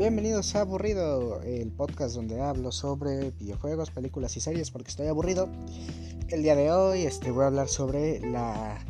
Bienvenidos 0.00 0.56
a 0.56 0.62
Aburrido, 0.62 1.42
el 1.42 1.72
podcast 1.72 2.14
donde 2.14 2.40
hablo 2.40 2.72
sobre 2.72 3.32
videojuegos, 3.32 3.90
películas 3.90 4.34
y 4.34 4.40
series 4.40 4.70
porque 4.70 4.88
estoy 4.88 5.08
aburrido. 5.08 5.46
El 6.28 6.42
día 6.42 6.56
de 6.56 6.72
hoy 6.72 7.02
este, 7.02 7.30
voy 7.30 7.44
a 7.44 7.48
hablar 7.48 7.68
sobre 7.68 8.18
la, 8.20 8.82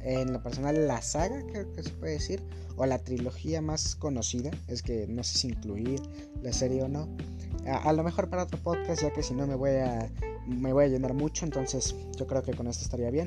en 0.00 0.32
lo 0.32 0.42
personal, 0.42 0.88
la 0.88 1.02
saga, 1.02 1.42
creo 1.52 1.70
que 1.74 1.82
se 1.82 1.90
puede 1.90 2.14
decir, 2.14 2.42
o 2.78 2.86
la 2.86 2.98
trilogía 2.98 3.60
más 3.60 3.94
conocida. 3.94 4.52
Es 4.66 4.82
que 4.82 5.06
no 5.06 5.22
sé 5.22 5.36
si 5.36 5.48
incluir 5.48 6.00
la 6.40 6.54
serie 6.54 6.82
o 6.82 6.88
no. 6.88 7.14
A, 7.66 7.92
lo 7.92 8.02
mejor 8.02 8.30
para 8.30 8.44
otro 8.44 8.58
podcast, 8.58 9.02
ya 9.02 9.12
que 9.12 9.22
si 9.22 9.34
no 9.34 9.46
me 9.46 9.56
voy 9.56 9.72
a 9.72 10.10
me 10.46 10.72
voy 10.72 10.84
a 10.84 10.88
llenar 10.88 11.12
mucho, 11.12 11.44
entonces 11.44 11.94
yo 12.16 12.26
creo 12.26 12.42
que 12.42 12.54
con 12.54 12.68
esto 12.68 12.84
estaría 12.84 13.10
bien. 13.10 13.26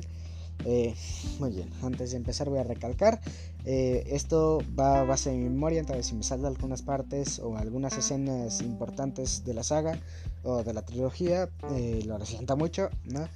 Eh, 0.64 0.94
muy 1.38 1.50
bien, 1.50 1.70
antes 1.82 2.10
de 2.10 2.16
empezar 2.16 2.48
voy 2.48 2.58
a 2.58 2.64
recalcar, 2.64 3.20
eh, 3.64 4.04
esto 4.08 4.60
va 4.78 5.00
a 5.00 5.04
base 5.04 5.30
de 5.30 5.36
mi 5.36 5.48
memoria, 5.48 5.80
entonces 5.80 6.06
si 6.06 6.14
me 6.14 6.22
salta 6.22 6.48
algunas 6.48 6.82
partes 6.82 7.38
o 7.38 7.56
algunas 7.56 7.96
escenas 7.96 8.60
importantes 8.60 9.44
de 9.44 9.54
la 9.54 9.62
saga 9.62 9.98
o 10.42 10.64
de 10.64 10.72
la 10.72 10.82
trilogía, 10.82 11.48
eh, 11.70 12.02
lo 12.04 12.24
siento 12.24 12.56
mucho, 12.56 12.90
¿no? 13.04 13.28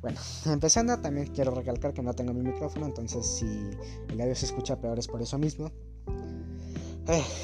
Bueno, 0.00 0.18
empezando 0.46 0.98
también 0.98 1.28
quiero 1.28 1.52
recalcar 1.52 1.94
que 1.94 2.02
no 2.02 2.12
tengo 2.14 2.32
mi 2.32 2.42
micrófono, 2.42 2.86
entonces 2.86 3.24
si 3.24 3.46
el 4.12 4.20
audio 4.20 4.34
se 4.34 4.46
escucha 4.46 4.76
peor 4.76 4.98
es 4.98 5.06
por 5.06 5.22
eso 5.22 5.38
mismo. 5.38 5.70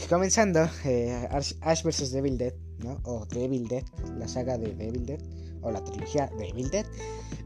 comenzando, 0.08 0.60
Ash 0.60 1.82
vs. 1.84 2.10
Devil 2.10 2.36
Dead, 2.36 2.54
¿no? 2.78 2.98
O 3.04 3.26
Devil 3.26 3.68
Dead, 3.68 3.84
la 4.18 4.26
saga 4.26 4.58
de 4.58 4.74
Devil 4.74 5.06
Dead 5.06 5.20
o 5.62 5.70
la 5.70 5.82
trilogía 5.84 6.30
de 6.38 6.48
Evil 6.48 6.70
Dead. 6.70 6.86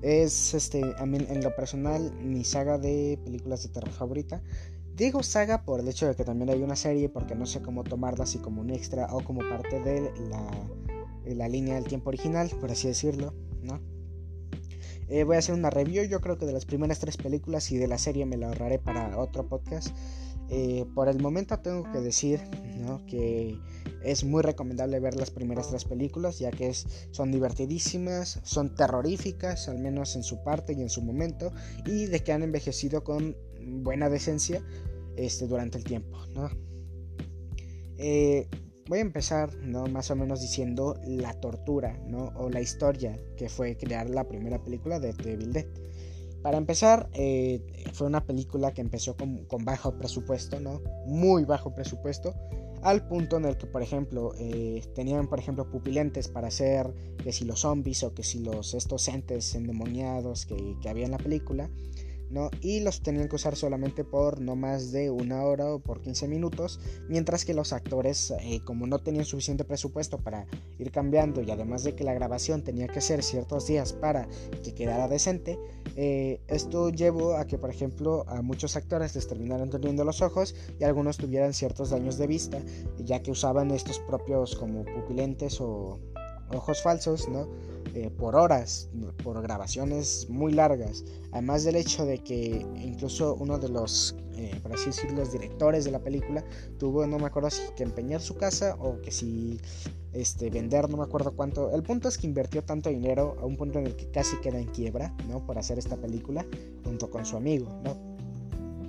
Es 0.03 0.55
este, 0.55 0.83
a 0.99 1.07
mí, 1.07 1.19
en 1.29 1.43
lo 1.43 1.55
personal 1.55 2.13
mi 2.23 2.45
saga 2.45 2.79
de 2.79 3.19
películas 3.25 3.63
de 3.63 3.69
terror 3.71 3.91
favorita. 3.91 4.43
Digo 4.95 5.23
saga 5.23 5.65
por 5.65 5.81
el 5.81 5.89
hecho 5.89 6.07
de 6.07 6.15
que 6.15 6.25
también 6.25 6.51
hay 6.51 6.63
una 6.63 6.77
serie 6.77 7.09
porque 7.09 7.35
no 7.35 7.47
sé 7.47 7.61
cómo 7.61 7.83
tomarla 7.83 8.25
así 8.25 8.39
como 8.39 8.61
un 8.61 8.71
extra 8.71 9.09
o 9.13 9.25
como 9.25 9.41
parte 9.41 9.81
de 9.81 10.13
la, 10.29 10.47
la 11.25 11.49
línea 11.49 11.75
del 11.75 11.85
tiempo 11.85 12.11
original, 12.11 12.51
por 12.61 12.71
así 12.71 12.87
decirlo, 12.87 13.35
¿no? 13.63 13.81
Eh, 15.09 15.25
voy 15.25 15.37
a 15.37 15.41
hacer 15.41 15.55
una 15.55 15.71
review, 15.71 16.05
yo 16.05 16.21
creo 16.21 16.39
que 16.39 16.47
de 16.47 16.53
las 16.53 16.65
primeras 16.65 16.99
tres 16.99 17.17
películas 17.17 17.71
y 17.73 17.77
de 17.77 17.89
la 17.89 17.99
serie 17.99 18.25
me 18.25 18.37
la 18.37 18.49
ahorraré 18.49 18.79
para 18.79 19.19
otro 19.19 19.47
podcast. 19.47 19.89
Eh, 20.49 20.87
por 20.95 21.09
el 21.09 21.21
momento 21.21 21.59
tengo 21.59 21.91
que 21.91 22.01
decir 22.01 22.41
que 23.07 23.59
es 24.05 24.25
muy 24.25 24.43
recomendable 24.43 25.01
ver 25.01 25.17
las 25.17 25.31
primeras 25.31 25.69
tres 25.71 25.85
películas 25.85 26.39
ya 26.39 26.51
que 26.51 26.73
son 27.11 27.33
divertidísimas, 27.33 28.41
son 28.45 28.75
terroríficas, 28.75 29.69
al 29.69 29.79
menos 29.79 30.17
en 30.17 30.23
su 30.23 30.43
parte 30.43 30.75
y 30.75 30.83
en 30.83 30.91
su 30.91 31.03
momento, 31.03 31.53
y 31.87 32.07
de 32.07 32.23
que 32.23 32.33
han 32.33 32.43
envejecido 32.43 33.03
con 33.03 33.37
buena 33.61 34.09
decencia 34.09 34.63
este, 35.17 35.47
durante 35.47 35.79
el 35.79 35.85
tiempo. 35.85 36.19
Eh, 37.97 38.49
voy 38.89 38.99
a 38.99 39.03
empezar 39.03 39.55
¿no? 39.57 39.87
más 39.87 40.11
o 40.11 40.17
menos 40.17 40.41
diciendo 40.41 41.01
la 41.07 41.33
tortura 41.41 41.99
o 42.37 42.51
la 42.51 42.61
historia 42.61 43.19
que 43.37 43.49
fue 43.49 43.77
crear 43.77 44.11
la 44.11 44.29
primera 44.29 44.63
película 44.63 45.01
de 45.01 45.13
Devil 45.13 45.53
Dead. 45.53 45.67
Para 46.45 46.59
empezar, 46.59 47.09
eh, 47.15 47.63
fue 47.95 48.07
una 48.07 48.27
película 48.27 48.75
que 48.75 48.83
empezó 48.83 49.17
con, 49.17 49.65
bajo 49.65 49.97
presupuesto, 49.97 50.61
¿no? 50.61 50.83
Muy 51.07 51.47
bajo 51.47 51.75
presupuesto, 51.75 52.35
al 52.83 53.09
punto 53.09 53.39
en 53.39 53.47
el 53.47 53.57
que, 53.57 53.67
por 53.67 53.81
ejemplo, 53.81 54.35
eh, 54.39 54.83
tenían, 54.95 55.27
por 55.27 55.39
ejemplo, 55.39 55.71
pupilentes 55.71 56.29
para 56.29 56.49
hacer 56.49 56.93
que 57.17 57.33
si 57.33 57.47
los 57.47 57.61
zombies 57.61 58.03
o 58.03 58.13
que 58.13 58.23
si 58.23 58.41
los 58.41 58.75
estos 58.75 59.09
entes 59.09 59.55
endemoniados 59.55 60.45
que, 60.45 60.77
que 60.83 60.89
había 60.91 61.07
en 61.07 61.13
la 61.13 61.17
película, 61.17 61.71
y 62.61 62.81
los 62.81 63.03
tenían 63.03 63.29
que 63.29 63.37
usar 63.37 63.57
solamente 63.57 64.05
por 64.05 64.41
no 64.41 64.57
más 64.57 64.93
de 64.93 65.11
una 65.11 65.43
hora 65.43 65.73
o 65.73 65.79
por 65.79 66.01
15 66.01 66.29
minutos, 66.29 66.81
mientras 67.09 67.45
que 67.45 67.55
los 67.55 67.73
actores, 67.73 68.33
eh, 68.41 68.61
como 68.65 68.87
no 68.87 68.99
tenían 68.99 69.25
suficiente 69.25 69.65
presupuesto 69.65 70.19
para 70.19 70.47
ir 70.79 70.91
cambiando 70.91 71.43
y 71.43 71.51
además 71.51 71.85
de 71.85 71.95
que 71.95 72.05
la 72.05 72.15
grabación 72.15 72.63
tenía 72.63 72.89
que 72.89 73.01
ser 73.01 73.23
ciertos 73.23 73.67
días 73.67 73.93
para 73.93 74.27
que 74.63 74.75
quedara 74.75 75.09
decente, 75.09 75.59
eh, 75.97 76.41
esto 76.49 76.91
llevó 76.91 77.37
a 77.37 77.47
que, 77.47 77.59
por 77.59 77.71
ejemplo, 77.71 78.25
a 78.29 78.43
muchos 78.43 78.77
actores 78.77 79.15
les 79.15 79.29
terminaran 79.29 79.71
teniendo 79.71 80.05
los 80.05 80.23
ojos 80.23 80.55
y 80.81 80.85
algunos 80.85 81.19
tuvieran 81.19 81.55
ciertos 81.55 81.91
daños 81.91 82.19
de 82.19 82.27
vista, 82.27 82.59
ya 82.99 83.23
que 83.23 83.31
usaban 83.31 83.71
estos 83.71 83.99
propios 84.01 84.57
como 84.57 84.85
pupilentes 84.85 85.61
o 85.61 86.01
ojos 86.51 86.83
falsos, 86.83 87.29
¿no? 87.29 87.49
Eh, 87.97 88.11
por 88.11 88.35
horas, 88.35 88.89
por 89.23 89.41
grabaciones 89.41 90.27
muy 90.29 90.53
largas. 90.53 91.05
Además 91.31 91.63
del 91.63 91.77
hecho 91.77 92.05
de 92.05 92.19
que 92.19 92.67
incluso 92.83 93.37
uno 93.37 93.57
de 93.57 93.69
los, 93.69 94.17
eh, 94.33 94.59
por 94.61 94.73
así 94.73 94.87
decirlo, 94.87 95.19
los 95.19 95.31
directores 95.31 95.85
de 95.85 95.93
la 95.93 96.01
película 96.01 96.45
tuvo, 96.77 97.07
no 97.07 97.21
me 97.21 97.27
acuerdo 97.27 97.51
si 97.51 97.63
que 97.77 97.85
empeñar 97.85 98.21
su 98.21 98.35
casa 98.35 98.77
o 98.81 99.01
que 99.01 99.13
si 99.13 99.61
este, 100.13 100.51
vender, 100.51 100.91
no 100.91 100.97
me 100.97 101.05
acuerdo 101.05 101.37
cuánto. 101.37 101.73
El 101.73 101.85
punto 101.85 102.09
es 102.09 102.19
que 102.19 102.27
invirtió 102.27 102.65
tanto 102.65 102.91
dinero 102.91 103.37
a 103.41 103.47
un 103.47 103.57
punto 103.57 103.79
en 103.79 103.87
el 103.87 103.95
que 103.95 104.11
casi 104.11 104.37
queda 104.39 104.59
en 104.59 104.67
quiebra, 104.67 105.15
¿no? 105.29 105.47
Por 105.47 105.57
hacer 105.57 105.79
esta 105.79 105.97
película 105.97 106.45
junto 106.83 107.09
con 107.09 107.25
su 107.25 107.37
amigo, 107.37 107.81
¿no? 107.85 107.97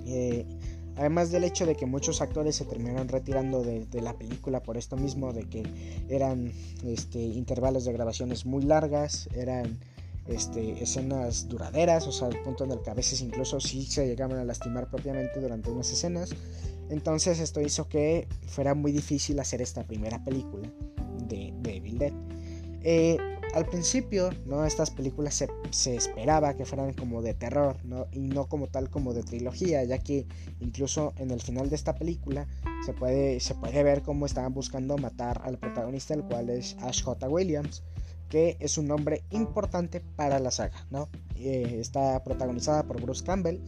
Eh, 0.04 0.46
Además 0.96 1.30
del 1.30 1.44
hecho 1.44 1.66
de 1.66 1.74
que 1.74 1.86
muchos 1.86 2.22
actores 2.22 2.56
se 2.56 2.64
terminaron 2.64 3.08
retirando 3.08 3.62
de, 3.62 3.86
la 4.00 4.16
película 4.16 4.62
por 4.62 4.76
esto 4.76 4.96
mismo, 4.96 5.32
de 5.32 5.44
que 5.44 5.62
eran 6.08 6.52
este, 6.84 7.18
intervalos 7.18 7.84
de 7.84 7.92
grabaciones 7.92 8.46
muy 8.46 8.62
largas, 8.62 9.28
eran 9.34 9.78
este, 10.26 10.82
escenas 10.82 11.48
duraderas, 11.48 12.06
o 12.06 12.12
sea, 12.12 12.28
al 12.28 12.40
punto 12.42 12.64
en 12.64 12.72
el 12.72 12.82
que 12.82 12.90
a 12.90 12.94
veces 12.94 13.20
incluso 13.20 13.60
sí 13.60 13.84
se 13.84 14.06
llegaban 14.06 14.38
a 14.38 14.44
lastimar 14.44 14.88
propiamente 14.88 15.40
durante 15.40 15.70
unas 15.70 15.90
escenas. 15.92 16.30
Entonces 16.88 17.40
esto 17.40 17.60
hizo 17.60 17.88
que 17.88 18.26
fuera 18.46 18.74
muy 18.74 18.92
difícil 18.92 19.38
hacer 19.38 19.60
esta 19.60 19.84
primera 19.84 20.24
película 20.24 20.70
de, 21.28 21.52
de 21.60 21.76
Evil 21.76 21.98
Dead. 21.98 22.12
Eh, 22.82 23.18
al 23.54 23.66
principio, 23.66 24.30
¿no? 24.44 24.64
Estas 24.64 24.90
películas 24.90 25.44
se, 25.70 25.96
esperaba 25.96 26.54
que 26.54 26.64
fueran 26.64 26.92
como 26.92 27.22
de 27.22 27.34
terror, 27.34 27.76
¿no? 27.84 28.06
Y 28.12 28.20
no 28.20 28.46
como 28.48 28.66
tal 28.66 28.90
como 28.90 29.14
de 29.14 29.22
trilogía, 29.22 29.82
ya 29.84 29.98
que 29.98 30.26
incluso 30.60 31.14
en 31.16 31.30
el 31.30 31.40
final 31.40 31.70
de 31.70 31.76
esta 31.76 31.94
película 31.94 32.46
se 32.84 32.92
puede, 32.92 33.40
se 33.40 33.54
puede 33.54 33.82
ver 33.82 34.02
cómo 34.02 34.26
estaban 34.26 34.52
buscando 34.52 34.98
matar 34.98 35.40
al 35.44 35.58
protagonista, 35.58 36.14
el 36.14 36.24
cual 36.24 36.50
es 36.50 36.76
Ash 36.80 37.02
J. 37.02 37.28
Williams, 37.28 37.82
que 38.28 38.56
es 38.60 38.76
un 38.76 38.88
nombre 38.88 39.22
importante 39.30 40.00
para 40.00 40.38
la 40.38 40.50
saga, 40.50 40.86
¿no? 40.90 41.08
Eh, 41.36 41.78
está 41.80 42.22
protagonizada 42.24 42.82
por 42.82 43.00
Bruce 43.00 43.24
Campbell 43.24 43.60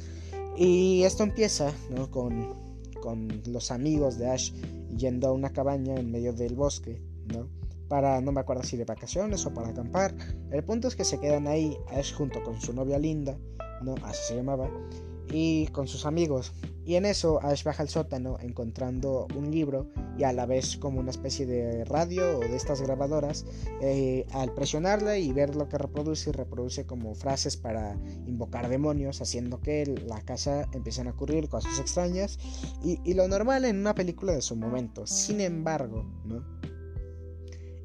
y 0.56 1.02
esto 1.04 1.22
empieza, 1.22 1.72
¿no? 1.90 2.10
Con, 2.10 2.54
con 3.00 3.42
los 3.46 3.70
amigos 3.70 4.18
de 4.18 4.28
Ash 4.28 4.52
yendo 4.96 5.28
a 5.28 5.32
una 5.32 5.50
cabaña 5.50 5.94
en 5.94 6.10
medio 6.10 6.32
del 6.32 6.54
bosque, 6.54 7.00
¿no? 7.32 7.48
Para, 7.88 8.20
no 8.20 8.32
me 8.32 8.40
acuerdo 8.40 8.62
si 8.62 8.76
de 8.76 8.84
vacaciones 8.84 9.44
o 9.46 9.54
para 9.54 9.68
acampar. 9.68 10.14
El 10.50 10.62
punto 10.64 10.88
es 10.88 10.96
que 10.96 11.04
se 11.04 11.18
quedan 11.18 11.46
ahí, 11.46 11.76
Ash 11.90 12.14
junto 12.14 12.42
con 12.42 12.60
su 12.60 12.72
novia 12.72 12.98
Linda, 12.98 13.38
¿no? 13.82 13.94
Así 14.04 14.20
se 14.28 14.36
llamaba, 14.36 14.68
y 15.32 15.66
con 15.68 15.88
sus 15.88 16.06
amigos. 16.06 16.52
Y 16.84 16.94
en 16.94 17.04
eso 17.04 17.38
Ash 17.42 17.64
baja 17.64 17.82
al 17.82 17.90
sótano 17.90 18.38
encontrando 18.40 19.26
un 19.36 19.50
libro 19.50 19.90
y 20.16 20.24
a 20.24 20.32
la 20.32 20.46
vez 20.46 20.78
como 20.78 21.00
una 21.00 21.10
especie 21.10 21.44
de 21.44 21.84
radio 21.84 22.38
o 22.38 22.40
de 22.40 22.56
estas 22.56 22.80
grabadoras. 22.80 23.44
Eh, 23.82 24.26
al 24.32 24.54
presionarla 24.54 25.18
y 25.18 25.32
ver 25.32 25.54
lo 25.54 25.68
que 25.68 25.76
reproduce, 25.76 26.32
reproduce 26.32 26.86
como 26.86 27.14
frases 27.14 27.58
para 27.58 27.94
invocar 28.26 28.68
demonios, 28.68 29.20
haciendo 29.20 29.60
que 29.60 29.84
la 30.06 30.22
casa 30.22 30.66
empiecen 30.72 31.08
a 31.08 31.10
ocurrir 31.10 31.48
cosas 31.48 31.78
extrañas 31.78 32.38
y, 32.82 33.00
y 33.04 33.14
lo 33.14 33.28
normal 33.28 33.66
en 33.66 33.78
una 33.78 33.94
película 33.94 34.32
de 34.32 34.40
su 34.40 34.56
momento. 34.56 35.06
Sin 35.06 35.40
embargo, 35.42 36.04
¿no? 36.24 36.42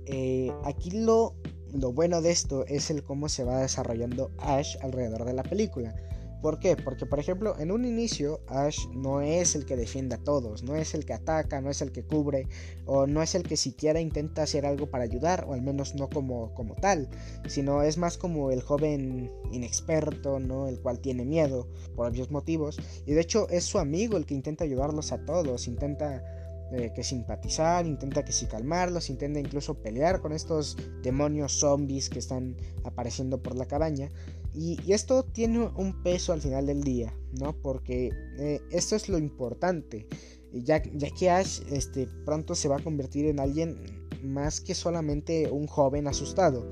Eh, 0.05 0.51
aquí 0.63 0.91
lo, 0.91 1.35
lo 1.73 1.91
bueno 1.91 2.21
de 2.21 2.31
esto 2.31 2.65
es 2.67 2.89
el 2.89 3.03
cómo 3.03 3.29
se 3.29 3.43
va 3.43 3.59
desarrollando 3.59 4.31
Ash 4.37 4.77
alrededor 4.81 5.25
de 5.25 5.33
la 5.33 5.43
película. 5.43 5.95
¿Por 6.43 6.59
qué? 6.59 6.75
Porque, 6.75 7.05
por 7.05 7.21
ejemplo, 7.21 7.57
en 7.57 7.71
un 7.71 7.85
inicio 7.85 8.41
Ash 8.47 8.89
no 8.89 9.21
es 9.21 9.55
el 9.55 9.65
que 9.65 9.77
defiende 9.77 10.15
a 10.15 10.17
todos, 10.17 10.61
no 10.61 10.75
es 10.75 10.93
el 10.93 11.05
que 11.05 11.13
ataca, 11.13 11.61
no 11.61 11.69
es 11.69 11.81
el 11.81 11.93
que 11.93 12.03
cubre, 12.03 12.49
o 12.85 13.07
no 13.07 13.21
es 13.21 13.33
el 13.33 13.43
que 13.43 13.55
siquiera 13.55 14.01
intenta 14.01 14.43
hacer 14.43 14.65
algo 14.65 14.87
para 14.87 15.05
ayudar, 15.05 15.45
o 15.47 15.53
al 15.53 15.61
menos 15.61 15.95
no 15.95 16.09
como, 16.09 16.53
como 16.53 16.75
tal, 16.75 17.07
sino 17.47 17.81
es 17.81 17.97
más 17.97 18.17
como 18.17 18.51
el 18.51 18.61
joven 18.61 19.31
inexperto, 19.53 20.41
¿no? 20.41 20.67
El 20.67 20.81
cual 20.81 20.99
tiene 20.99 21.23
miedo 21.23 21.69
por 21.95 22.09
obvios 22.09 22.29
motivos, 22.29 22.77
y 23.05 23.13
de 23.13 23.21
hecho 23.21 23.47
es 23.47 23.63
su 23.63 23.79
amigo 23.79 24.17
el 24.17 24.25
que 24.25 24.33
intenta 24.33 24.65
ayudarlos 24.65 25.13
a 25.13 25.23
todos, 25.23 25.69
intenta 25.69 26.25
eh, 26.75 26.91
que 26.91 27.03
simpatizar, 27.03 27.85
intenta 27.85 28.25
que 28.25 28.31
si 28.31 28.47
calmarlos, 28.47 29.11
intenta 29.11 29.39
incluso 29.39 29.75
pelear 29.75 30.21
con 30.21 30.33
estos 30.33 30.75
demonios 31.03 31.51
zombies 31.59 32.09
que 32.09 32.17
están 32.17 32.55
apareciendo 32.83 33.43
por 33.43 33.55
la 33.55 33.67
cabaña. 33.67 34.09
Y, 34.55 34.79
esto 34.91 35.23
tiene 35.23 35.69
un 35.75 36.01
peso 36.01 36.33
al 36.33 36.41
final 36.41 36.65
del 36.65 36.83
día, 36.83 37.13
¿no? 37.39 37.53
Porque 37.53 38.09
eh, 38.39 38.59
esto 38.71 38.95
es 38.95 39.07
lo 39.07 39.19
importante. 39.19 40.07
Ya, 40.51 40.81
ya 40.81 41.11
que 41.11 41.29
Ash 41.29 41.61
este, 41.71 42.07
pronto 42.25 42.55
se 42.55 42.67
va 42.67 42.77
a 42.77 42.83
convertir 42.83 43.27
en 43.27 43.39
alguien 43.39 43.77
más 44.23 44.59
que 44.59 44.73
solamente 44.73 45.51
un 45.51 45.67
joven 45.67 46.07
asustado. 46.07 46.71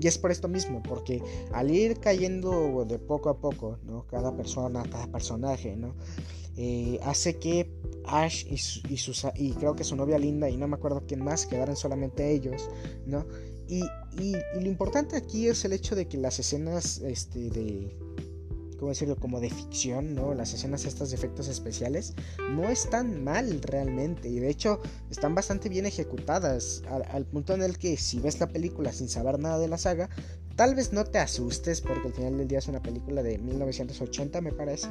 Y 0.00 0.08
es 0.08 0.18
por 0.18 0.32
esto 0.32 0.48
mismo, 0.48 0.82
porque 0.82 1.22
al 1.52 1.70
ir 1.70 2.00
cayendo 2.00 2.84
de 2.84 2.98
poco 2.98 3.28
a 3.28 3.38
poco, 3.38 3.78
¿no? 3.84 4.08
Cada 4.08 4.36
persona, 4.36 4.82
cada 4.90 5.06
personaje, 5.06 5.76
¿no? 5.76 5.94
Eh, 6.56 6.98
hace 7.02 7.36
que 7.36 7.70
Ash 8.06 8.46
y, 8.46 8.56
y, 9.44 9.52
creo 9.52 9.76
que 9.76 9.84
su 9.84 9.96
novia 9.96 10.18
Linda 10.18 10.48
y 10.48 10.56
no 10.56 10.68
me 10.68 10.76
acuerdo 10.76 11.04
quién 11.06 11.22
más, 11.22 11.46
quedaron 11.46 11.76
solamente 11.76 12.30
ellos, 12.32 12.70
¿no? 13.04 13.26
Y, 13.68 13.82
y, 14.18 14.32
lo 14.54 14.66
importante 14.66 15.16
aquí 15.16 15.48
es 15.48 15.64
el 15.64 15.72
hecho 15.72 15.96
de 15.96 16.06
que 16.06 16.16
las 16.16 16.38
escenas 16.38 16.98
este, 16.98 17.50
de, 17.50 17.96
¿cómo 18.78 18.90
decirlo? 18.90 19.16
Como 19.16 19.40
de 19.40 19.50
ficción, 19.50 20.14
¿no? 20.14 20.34
Las 20.34 20.54
escenas 20.54 20.84
estas 20.84 21.10
de 21.10 21.16
efectos 21.16 21.48
especiales 21.48 22.14
no 22.52 22.68
están 22.68 23.24
mal 23.24 23.60
realmente 23.62 24.28
y 24.28 24.38
de 24.38 24.50
hecho 24.50 24.80
están 25.10 25.34
bastante 25.34 25.68
bien 25.68 25.86
ejecutadas 25.86 26.82
al, 27.10 27.26
punto 27.26 27.54
en 27.54 27.62
el 27.62 27.78
que 27.78 27.96
si 27.96 28.20
ves 28.20 28.38
la 28.40 28.48
película 28.48 28.92
sin 28.92 29.08
saber 29.08 29.38
nada 29.38 29.58
de 29.58 29.68
la 29.68 29.78
saga, 29.78 30.08
tal 30.54 30.74
vez 30.74 30.92
no 30.92 31.04
te 31.04 31.18
asustes 31.18 31.80
porque 31.80 32.08
al 32.08 32.14
final 32.14 32.38
del 32.38 32.48
día 32.48 32.58
es 32.58 32.68
una 32.68 32.82
película 32.82 33.22
de 33.22 33.38
1980 33.38 34.40
me 34.40 34.52
parece. 34.52 34.88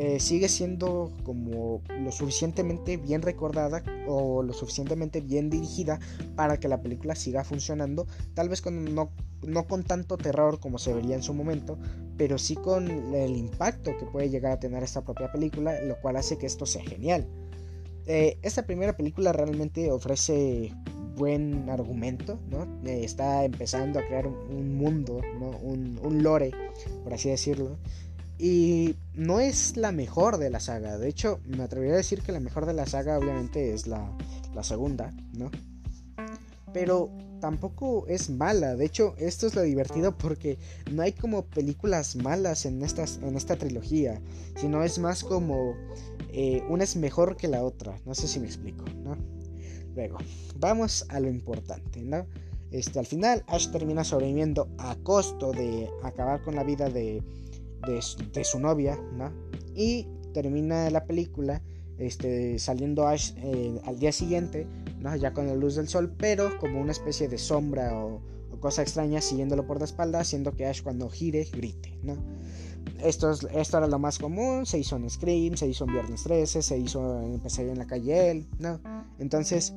Eh, 0.00 0.20
sigue 0.20 0.48
siendo 0.48 1.10
como 1.24 1.82
lo 1.88 2.12
suficientemente 2.12 2.96
bien 2.98 3.20
recordada 3.20 3.82
o 4.06 4.44
lo 4.44 4.52
suficientemente 4.52 5.20
bien 5.20 5.50
dirigida 5.50 5.98
para 6.36 6.60
que 6.60 6.68
la 6.68 6.80
película 6.80 7.16
siga 7.16 7.42
funcionando, 7.42 8.06
tal 8.34 8.48
vez 8.48 8.62
con 8.62 8.94
no 8.94 9.10
no 9.44 9.66
con 9.66 9.82
tanto 9.82 10.16
terror 10.16 10.60
como 10.60 10.78
se 10.78 10.94
vería 10.94 11.16
en 11.16 11.22
su 11.24 11.34
momento, 11.34 11.78
pero 12.16 12.38
sí 12.38 12.54
con 12.54 12.88
el 13.12 13.36
impacto 13.36 13.96
que 13.98 14.06
puede 14.06 14.30
llegar 14.30 14.52
a 14.52 14.60
tener 14.60 14.84
esta 14.84 15.02
propia 15.02 15.32
película, 15.32 15.80
lo 15.82 16.00
cual 16.00 16.16
hace 16.16 16.38
que 16.38 16.46
esto 16.46 16.64
sea 16.64 16.84
genial. 16.84 17.26
Eh, 18.06 18.38
esta 18.42 18.66
primera 18.66 18.96
película 18.96 19.32
realmente 19.32 19.90
ofrece 19.90 20.72
buen 21.16 21.68
argumento, 21.68 22.38
¿no? 22.48 22.62
Eh, 22.88 23.04
está 23.04 23.44
empezando 23.44 23.98
a 23.98 24.06
crear 24.06 24.28
un, 24.28 24.76
mundo, 24.76 25.20
¿no? 25.40 25.50
Un, 25.58 25.98
un, 26.02 26.22
lore, 26.22 26.52
por 27.02 27.12
así 27.12 27.28
decirlo. 27.28 27.76
Y 28.38 28.94
no 29.14 29.40
es 29.40 29.76
la 29.76 29.90
mejor 29.90 30.38
de 30.38 30.50
la 30.50 30.60
saga. 30.60 30.96
De 30.96 31.08
hecho, 31.08 31.40
me 31.44 31.64
atrevería 31.64 31.94
a 31.94 31.98
decir 31.98 32.22
que 32.22 32.32
la 32.32 32.40
mejor 32.40 32.66
de 32.66 32.72
la 32.72 32.86
saga 32.86 33.18
obviamente 33.18 33.74
es 33.74 33.86
la, 33.86 34.16
la 34.54 34.62
segunda, 34.62 35.12
¿no? 35.32 35.50
Pero 36.72 37.10
tampoco 37.40 38.06
es 38.06 38.30
mala. 38.30 38.76
De 38.76 38.84
hecho, 38.84 39.14
esto 39.18 39.46
es 39.46 39.54
lo 39.54 39.62
divertido 39.62 40.16
porque 40.16 40.58
no 40.92 41.02
hay 41.02 41.12
como 41.12 41.44
películas 41.46 42.16
malas 42.16 42.66
en, 42.66 42.82
estas, 42.82 43.18
en 43.22 43.36
esta 43.36 43.56
trilogía, 43.56 44.20
sino 44.56 44.82
es 44.84 44.98
más 44.98 45.24
como 45.24 45.74
eh, 46.32 46.62
una 46.68 46.84
es 46.84 46.96
mejor 46.96 47.36
que 47.36 47.48
la 47.48 47.64
otra. 47.64 47.98
No 48.04 48.14
sé 48.14 48.28
si 48.28 48.38
me 48.38 48.46
explico, 48.46 48.84
¿no? 49.02 49.16
Luego, 49.94 50.18
vamos 50.56 51.06
a 51.08 51.18
lo 51.18 51.28
importante, 51.28 52.02
¿no? 52.02 52.26
Este, 52.70 52.98
al 52.98 53.06
final, 53.06 53.44
Ash 53.48 53.70
termina 53.70 54.04
sobreviviendo 54.04 54.68
a 54.78 54.94
costo 54.96 55.52
de 55.52 55.88
acabar 56.02 56.42
con 56.42 56.54
la 56.54 56.64
vida 56.64 56.90
de, 56.90 57.22
de, 57.86 58.44
su 58.44 58.58
novia, 58.58 58.98
¿no? 59.12 59.32
Y 59.74 60.06
termina 60.32 60.90
la 60.90 61.04
película 61.04 61.62
este, 61.98 62.58
saliendo 62.58 63.06
Ash 63.06 63.32
eh, 63.36 63.80
al 63.84 63.98
día 63.98 64.12
siguiente 64.12 64.66
¿no? 65.00 65.14
ya 65.16 65.32
con 65.32 65.46
la 65.46 65.54
luz 65.54 65.76
del 65.76 65.88
sol, 65.88 66.14
pero 66.16 66.56
como 66.58 66.80
una 66.80 66.92
especie 66.92 67.28
de 67.28 67.38
sombra 67.38 67.96
o, 67.96 68.20
cosa 68.60 68.82
extraña 68.82 69.20
siguiéndolo 69.20 69.68
por 69.68 69.78
la 69.78 69.84
espalda, 69.84 70.18
haciendo 70.18 70.52
que 70.52 70.66
Ash 70.66 70.82
cuando 70.82 71.08
gire 71.08 71.44
grite. 71.44 71.96
¿no? 72.02 72.16
Esto, 73.04 73.30
es, 73.30 73.46
esto 73.52 73.78
era 73.78 73.86
lo 73.86 74.00
más 74.00 74.18
común, 74.18 74.66
se 74.66 74.78
hizo 74.78 74.96
en 74.96 75.08
Scream, 75.08 75.56
se 75.56 75.68
hizo 75.68 75.84
en 75.84 75.92
Viernes 75.92 76.24
13, 76.24 76.62
se 76.62 76.78
hizo 76.78 77.20
en 77.22 77.38
Pesadilla 77.38 77.72
en 77.72 77.78
la 77.78 77.86
calle 77.86 78.46
¿no? 78.58 78.80
Entonces, 79.20 79.74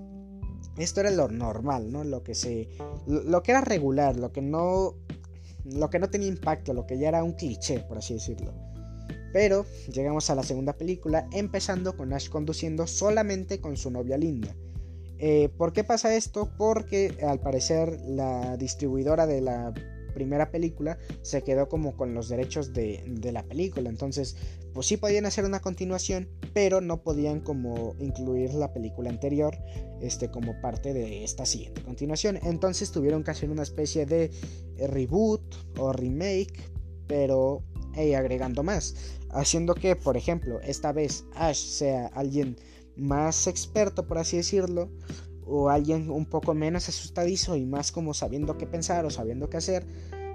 esto 0.77 1.01
era 1.01 1.11
lo 1.11 1.27
normal, 1.27 1.91
¿no? 1.91 2.03
Lo 2.03 2.23
que 2.23 2.33
se 2.33 2.69
lo, 3.05 3.43
que 3.43 3.51
era 3.51 3.61
regular, 3.61 4.15
lo 4.15 4.31
que 4.31 4.41
no 4.41 4.95
lo 5.65 5.89
que 5.89 5.99
no 5.99 6.09
tenía 6.09 6.27
impacto, 6.27 6.73
lo 6.73 6.85
que 6.85 6.97
ya 6.97 7.09
era 7.09 7.23
un 7.23 7.33
cliché, 7.33 7.79
por 7.79 7.97
así 7.97 8.15
decirlo. 8.15 8.53
Pero 9.33 9.65
llegamos 9.91 10.29
a 10.29 10.35
la 10.35 10.43
segunda 10.43 10.73
película, 10.73 11.27
empezando 11.31 11.95
con 11.95 12.13
Ash 12.13 12.29
conduciendo 12.29 12.87
solamente 12.87 13.61
con 13.61 13.77
su 13.77 13.89
novia 13.89 14.17
Linda. 14.17 14.55
Eh, 15.19 15.49
¿Por 15.57 15.71
qué 15.71 15.83
pasa 15.83 16.15
esto? 16.15 16.51
Porque 16.57 17.15
al 17.21 17.39
parecer 17.39 18.01
la 18.07 18.57
distribuidora 18.57 19.27
de 19.27 19.41
la 19.41 19.73
primera 20.11 20.51
película 20.51 20.97
se 21.21 21.43
quedó 21.43 21.67
como 21.67 21.95
con 21.95 22.13
los 22.13 22.29
derechos 22.29 22.73
de, 22.73 23.03
la 23.31 23.43
película. 23.43 23.89
Entonces, 23.89 24.35
pues 24.73 24.87
sí 24.87 24.97
podían 24.97 25.25
hacer 25.25 25.45
una 25.45 25.59
continuación, 25.59 26.29
pero 26.53 26.81
no 26.81 27.01
podían 27.01 27.41
como 27.41 27.95
incluir 27.99 28.53
la 28.53 28.73
película 28.73 29.09
anterior 29.09 29.57
este, 30.01 30.29
como 30.29 30.59
parte 30.61 30.93
de 30.93 31.23
esta 31.23 31.45
siguiente 31.45 31.81
continuación. 31.83 32.39
Entonces 32.43 32.91
tuvieron 32.91 33.23
que 33.23 33.31
hacer 33.31 33.49
una 33.49 33.63
especie 33.63 34.05
de 34.05 34.31
reboot 34.77 35.41
o 35.77 35.93
remake, 35.93 36.53
pero 37.07 37.63
agregando 38.15 38.63
más. 38.63 38.95
Haciendo 39.29 39.75
que, 39.75 39.95
por 39.95 40.17
ejemplo, 40.17 40.59
esta 40.61 40.91
vez 40.91 41.25
Ash 41.35 41.57
sea 41.57 42.07
alguien 42.07 42.57
más 42.95 43.47
experto, 43.47 44.07
por 44.07 44.17
así 44.17 44.37
decirlo, 44.37 44.89
o 45.45 45.69
alguien 45.69 46.09
un 46.09 46.25
poco 46.25 46.53
menos 46.53 46.89
asustadizo 46.89 47.55
y 47.55 47.65
más 47.65 47.91
como 47.91 48.13
sabiendo 48.13 48.57
qué 48.57 48.67
pensar 48.67 49.05
o 49.05 49.09
sabiendo 49.09 49.49
qué 49.49 49.57
hacer. 49.57 49.85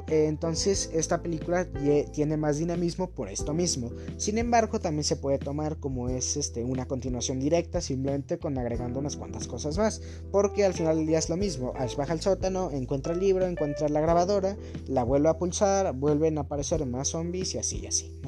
Eh, 0.08 0.26
entonces 0.26 0.90
esta 0.92 1.20
película 1.20 1.66
tiene 2.12 2.36
más 2.36 2.58
dinamismo 2.58 3.10
por 3.10 3.28
esto 3.28 3.52
mismo. 3.52 3.90
Sin 4.16 4.38
embargo, 4.38 4.80
también 4.80 5.04
se 5.04 5.16
puede 5.16 5.38
tomar 5.38 5.78
como 5.78 6.08
es 6.08 6.36
este, 6.36 6.62
una 6.64 6.86
continuación 6.86 7.40
directa, 7.40 7.80
simplemente 7.80 8.38
con 8.38 8.56
agregando 8.58 9.00
unas 9.00 9.16
cuantas 9.16 9.48
cosas 9.48 9.78
más. 9.78 10.00
Porque 10.30 10.64
al 10.64 10.74
final 10.74 10.98
del 10.98 11.06
día 11.06 11.18
es 11.18 11.28
lo 11.28 11.36
mismo. 11.36 11.72
Ash 11.76 11.96
baja 11.96 12.12
al 12.12 12.20
sótano, 12.20 12.70
encuentra 12.70 13.14
el 13.14 13.20
libro, 13.20 13.46
encuentra 13.46 13.88
la 13.88 14.00
grabadora, 14.00 14.56
la 14.86 15.02
vuelve 15.02 15.28
a 15.28 15.38
pulsar, 15.38 15.92
vuelven 15.94 16.38
a 16.38 16.42
aparecer 16.42 16.84
más 16.86 17.08
zombies 17.08 17.54
y 17.54 17.58
así 17.58 17.80
y 17.82 17.86
así. 17.86 18.20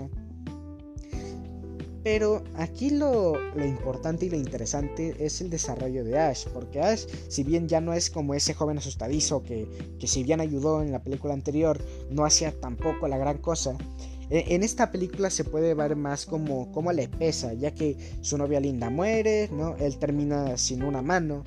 Pero 2.10 2.42
aquí 2.56 2.88
lo, 2.88 3.34
importante 3.62 4.24
y 4.24 4.30
lo 4.30 4.38
interesante 4.38 5.14
es 5.18 5.42
el 5.42 5.50
desarrollo 5.50 6.04
de 6.04 6.18
Ash, 6.18 6.46
porque 6.54 6.80
Ash, 6.80 7.04
si 7.28 7.44
bien 7.44 7.68
ya 7.68 7.82
no 7.82 7.92
es 7.92 8.08
como 8.08 8.32
ese 8.32 8.54
joven 8.54 8.78
asustadizo 8.78 9.42
que, 9.42 9.68
que 10.00 10.06
si 10.06 10.22
bien 10.22 10.40
ayudó 10.40 10.80
en 10.80 10.90
la 10.90 11.02
película 11.02 11.34
anterior, 11.34 11.78
no 12.10 12.24
hacía 12.24 12.58
tampoco 12.58 13.08
la 13.08 13.18
gran 13.18 13.36
cosa, 13.36 13.76
e, 14.30 14.54
en 14.54 14.62
esta 14.62 14.90
película 14.90 15.28
se 15.28 15.44
puede 15.44 15.74
ver 15.74 15.96
más 15.96 16.24
como, 16.24 16.72
como 16.72 16.92
le 16.92 17.08
pesa, 17.08 17.52
ya 17.52 17.74
que 17.74 17.98
su 18.22 18.38
novia 18.38 18.58
linda 18.58 18.88
muere, 18.88 19.50
¿no? 19.52 19.76
Él 19.76 19.98
termina 19.98 20.56
sin 20.56 20.84
una 20.84 21.02
mano, 21.02 21.44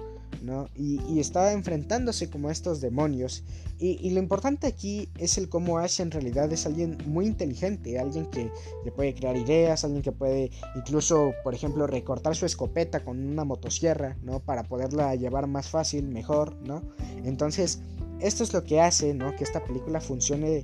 y, 0.75 1.19
está 1.19 1.53
enfrentándose 1.53 2.29
como 2.29 2.49
a 2.49 2.51
estos 2.51 2.81
demonios. 2.81 3.43
Y, 3.79 4.09
lo 4.11 4.19
importante 4.19 4.67
aquí 4.67 5.09
es 5.17 5.37
el 5.37 5.49
cómo 5.49 5.79
Ash 5.79 6.01
en 6.01 6.11
realidad 6.11 6.51
es 6.51 6.65
alguien 6.65 6.97
muy 7.05 7.25
inteligente, 7.25 7.99
alguien 7.99 8.25
que 8.27 8.51
le 8.83 8.91
puede 8.91 9.13
crear 9.13 9.35
ideas, 9.37 9.83
alguien 9.83 10.01
que 10.01 10.11
puede 10.11 10.51
incluso, 10.75 11.33
por 11.43 11.53
ejemplo, 11.53 11.87
recortar 11.87 12.35
su 12.35 12.45
escopeta 12.45 13.03
con 13.03 13.19
una 13.19 13.43
motosierra, 13.43 14.17
¿no? 14.23 14.39
Para 14.39 14.63
poderla 14.63 15.15
llevar 15.15 15.47
más 15.47 15.69
fácil, 15.69 16.07
mejor, 16.07 16.55
¿no? 16.65 16.81
Entonces, 17.23 17.79
esto 18.19 18.43
es 18.43 18.53
lo 18.53 18.63
que 18.63 18.81
hace, 18.81 19.13
¿no? 19.13 19.35
Que 19.35 19.43
esta 19.43 19.63
película 19.63 20.01
funcione 20.01 20.63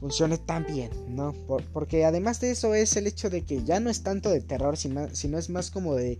funcione 0.00 0.38
tan 0.38 0.64
bien, 0.64 0.90
¿no? 1.14 1.34
porque 1.74 2.06
además 2.06 2.40
de 2.40 2.52
eso 2.52 2.72
es 2.74 2.96
el 2.96 3.06
hecho 3.06 3.28
de 3.28 3.42
que 3.42 3.62
ya 3.62 3.80
no 3.80 3.90
es 3.90 4.02
tanto 4.02 4.30
de 4.30 4.40
terror, 4.40 4.78
sino, 4.78 5.14
sino 5.14 5.36
es 5.36 5.50
más 5.50 5.70
como 5.70 5.94
de 5.94 6.18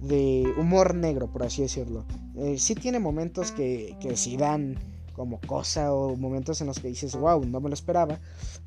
de 0.00 0.52
humor 0.56 0.94
negro, 0.94 1.30
por 1.32 1.42
así 1.42 1.62
decirlo. 1.62 2.04
Eh, 2.36 2.58
sí 2.58 2.74
tiene 2.74 2.98
momentos 3.00 3.52
que, 3.52 3.96
que 4.00 4.16
sí 4.16 4.36
dan 4.36 4.76
como 5.18 5.40
cosa 5.40 5.92
o 5.92 6.16
momentos 6.16 6.60
en 6.60 6.68
los 6.68 6.78
que 6.78 6.88
dices, 6.88 7.16
wow, 7.16 7.44
no 7.44 7.60
me 7.60 7.68
lo 7.68 7.74
esperaba. 7.74 8.20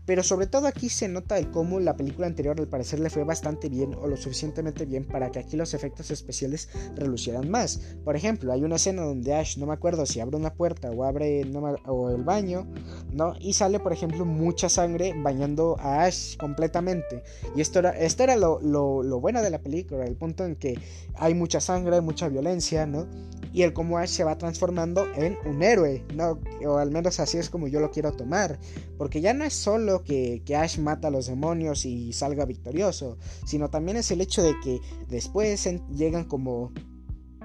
Pero 0.05 0.21
sobre 0.21 0.47
todo 0.47 0.67
aquí 0.67 0.89
se 0.89 1.07
nota 1.07 1.37
el 1.39 1.49
cómo 1.49 1.79
la 1.79 1.95
película 1.95 2.27
anterior 2.27 2.59
al 2.59 2.67
parecer 2.67 2.99
le 2.99 3.09
fue 3.09 3.23
bastante 3.23 3.69
bien 3.69 3.95
o 3.95 4.07
lo 4.07 4.17
suficientemente 4.17 4.85
bien 4.85 5.07
para 5.07 5.31
que 5.31 5.39
aquí 5.39 5.55
los 5.55 5.73
efectos 5.73 6.11
especiales 6.11 6.69
relucieran 6.95 7.49
más. 7.49 7.79
Por 8.03 8.15
ejemplo, 8.15 8.51
hay 8.51 8.63
una 8.63 8.75
escena 8.75 9.03
donde 9.03 9.33
Ash, 9.33 9.57
no 9.57 9.65
me 9.65 9.73
acuerdo 9.73 10.05
si 10.05 10.19
abre 10.19 10.35
una 10.35 10.53
puerta 10.53 10.91
o 10.91 11.05
abre 11.05 11.49
o 11.87 12.09
el 12.09 12.23
baño, 12.23 12.67
¿no? 13.13 13.33
Y 13.39 13.53
sale, 13.53 13.79
por 13.79 13.93
ejemplo, 13.93 14.25
mucha 14.25 14.67
sangre 14.67 15.13
bañando 15.15 15.77
a 15.79 16.03
Ash 16.03 16.35
completamente. 16.35 17.23
Y 17.55 17.61
esto 17.61 17.79
era, 17.79 17.91
esto 17.91 18.23
era 18.23 18.35
lo, 18.35 18.59
lo, 18.59 19.03
lo 19.03 19.21
bueno 19.21 19.41
de 19.41 19.49
la 19.49 19.59
película, 19.59 20.03
el 20.03 20.17
punto 20.17 20.45
en 20.45 20.57
que 20.57 20.77
hay 21.15 21.33
mucha 21.33 21.61
sangre, 21.61 22.01
mucha 22.01 22.27
violencia, 22.27 22.85
¿no? 22.85 23.07
y 23.53 23.63
el 23.63 23.73
cómo 23.73 23.97
Ash 23.97 24.09
se 24.09 24.23
va 24.23 24.37
transformando 24.37 25.05
en 25.15 25.37
un 25.45 25.61
héroe, 25.61 26.03
¿no? 26.15 26.39
O 26.65 26.77
al 26.77 26.91
menos 26.91 27.19
así 27.19 27.37
es 27.37 27.49
como 27.49 27.67
yo 27.67 27.79
lo 27.79 27.91
quiero 27.91 28.11
tomar, 28.11 28.59
porque 28.97 29.21
ya 29.21 29.33
no 29.33 29.43
es 29.43 29.53
solo 29.53 30.03
que, 30.03 30.43
Ash 30.55 30.77
mata 30.77 31.07
a 31.07 31.11
los 31.11 31.27
demonios 31.27 31.85
y 31.85 32.13
salga 32.13 32.45
victorioso, 32.45 33.17
sino 33.45 33.69
también 33.69 33.97
es 33.97 34.11
el 34.11 34.21
hecho 34.21 34.43
de 34.43 34.53
que 34.63 34.79
después 35.07 35.67
llegan 35.89 36.25
como 36.25 36.71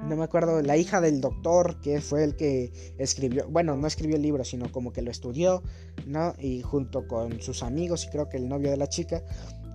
no 0.04 0.14
me 0.14 0.24
acuerdo, 0.24 0.60
la 0.60 0.76
hija 0.76 1.00
del 1.00 1.20
doctor, 1.20 1.80
que 1.80 2.00
fue 2.00 2.22
el 2.22 2.36
que 2.36 2.94
escribió, 2.98 3.48
bueno, 3.48 3.76
no 3.76 3.86
escribió 3.86 4.16
el 4.16 4.22
libro, 4.22 4.44
sino 4.44 4.70
como 4.70 4.92
que 4.92 5.02
lo 5.02 5.10
estudió, 5.10 5.62
¿no? 6.06 6.34
Y 6.38 6.62
junto 6.62 7.08
con 7.08 7.40
sus 7.40 7.62
amigos 7.62 8.04
y 8.04 8.10
creo 8.10 8.28
que 8.28 8.36
el 8.36 8.48
novio 8.48 8.70
de 8.70 8.76
la 8.76 8.88
chica, 8.88 9.22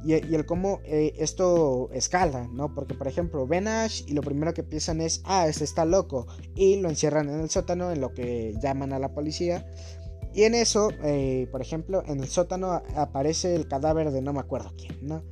y, 0.03 0.13
el 0.13 0.45
cómo 0.45 0.79
eh, 0.83 1.13
esto 1.17 1.89
escala, 1.93 2.47
¿no? 2.51 2.73
Porque, 2.73 2.95
por 2.95 3.07
ejemplo, 3.07 3.45
ven 3.47 3.67
Ash 3.67 4.03
y 4.07 4.13
lo 4.13 4.21
primero 4.21 4.53
que 4.53 4.63
piensan 4.63 5.01
es, 5.01 5.21
ah, 5.25 5.47
este 5.47 5.63
está 5.63 5.85
loco, 5.85 6.27
y 6.55 6.77
lo 6.77 6.89
encierran 6.89 7.29
en 7.29 7.39
el 7.39 7.49
sótano, 7.49 7.91
en 7.91 8.01
lo 8.01 8.13
que 8.13 8.55
llaman 8.61 8.93
a 8.93 8.99
la 8.99 9.13
policía. 9.13 9.65
Y 10.33 10.43
en 10.43 10.55
eso, 10.55 10.89
eh, 11.03 11.47
por 11.51 11.61
ejemplo, 11.61 12.03
en 12.05 12.21
el 12.21 12.27
sótano 12.27 12.81
aparece 12.95 13.53
el 13.53 13.67
cadáver 13.67 14.11
de 14.11 14.21
no 14.21 14.31
me 14.33 14.39
acuerdo 14.39 14.73
quién, 14.77 14.97
¿no? 15.01 15.23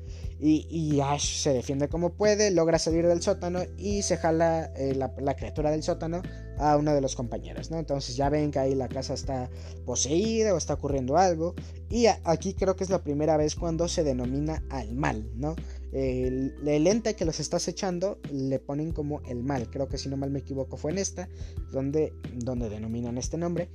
Y, 0.42 1.02
Ash 1.02 1.42
se 1.42 1.52
defiende 1.52 1.90
como 1.90 2.14
puede, 2.14 2.52
logra 2.52 2.80
salir 2.80 3.06
del 3.06 3.22
sótano 3.22 3.60
y 3.78 4.04
se 4.04 4.16
jala 4.16 4.72
eh, 4.78 4.96
la, 4.96 5.36
criatura 5.36 5.70
del 5.70 5.84
sótano 5.84 6.22
a 6.58 6.78
uno 6.78 6.94
de 6.94 7.02
los 7.02 7.18
compañeros, 7.18 7.72
¿no? 7.72 7.78
Entonces 7.78 8.16
ya 8.16 8.30
ven 8.30 8.52
que 8.52 8.60
ahí 8.60 8.74
la 8.74 8.88
casa 8.88 9.14
está 9.14 9.50
poseída 9.86 10.54
o 10.54 10.58
está 10.58 10.76
ocurriendo 10.76 11.18
algo. 11.18 11.56
Y 11.90 12.06
aquí 12.06 12.54
creo 12.54 12.78
que 12.78 12.86
es 12.86 12.90
la 12.90 13.04
primera 13.04 13.36
vez 13.36 13.56
cuando 13.56 13.90
se 13.90 14.06
denomina 14.06 14.64
al 14.70 14.96
mal, 14.96 15.30
¿no? 15.36 15.56
El, 15.92 16.56
el, 16.66 16.88
ente 16.88 17.16
que 17.16 17.26
los 17.26 17.42
está 17.42 17.58
acechando 17.58 18.20
le 18.32 18.60
ponen 18.60 18.94
como 18.94 19.22
el 19.24 19.44
mal. 19.44 19.70
Creo 19.70 19.90
que 19.90 19.98
si 19.98 20.08
no 20.08 20.16
mal 20.16 20.32
me 20.32 20.40
equivoco 20.40 20.78
fue 20.78 20.92
en 20.92 21.00
esta, 21.00 21.28
donde, 21.74 22.14
donde 22.36 22.70
denominan 22.70 23.18
este 23.18 23.38
nombre. 23.38 23.70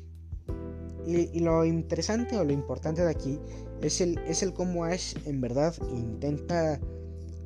Y, 1.07 1.41
lo 1.41 1.65
interesante 1.65 2.37
o 2.39 2.45
lo 2.45 2.53
importante 2.53 3.03
de 3.03 3.11
aquí 3.11 3.39
es 3.85 4.01
el, 4.01 4.19
es 4.27 4.43
el 4.43 4.55
cómo 4.55 4.85
Ash 4.85 5.15
en 5.27 5.41
verdad 5.41 5.75
intenta, 5.93 6.81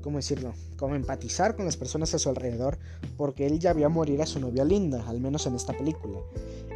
¿cómo 0.02 0.18
decirlo? 0.18 0.54
Como 0.76 0.95
empatizar 0.95 1.57
con 1.57 1.64
las 1.64 1.76
personas 1.76 2.14
a 2.14 2.18
su 2.18 2.28
alrededor, 2.28 2.78
porque 3.16 3.47
él 3.47 3.59
ya 3.59 3.73
vio 3.73 3.90
morir 3.90 4.23
a 4.23 4.26
su 4.26 4.38
novia 4.38 4.64
Linda, 4.64 5.04
al 5.09 5.21
menos 5.21 5.47
en 5.47 5.57
esta 5.57 5.73
película. 5.73 6.21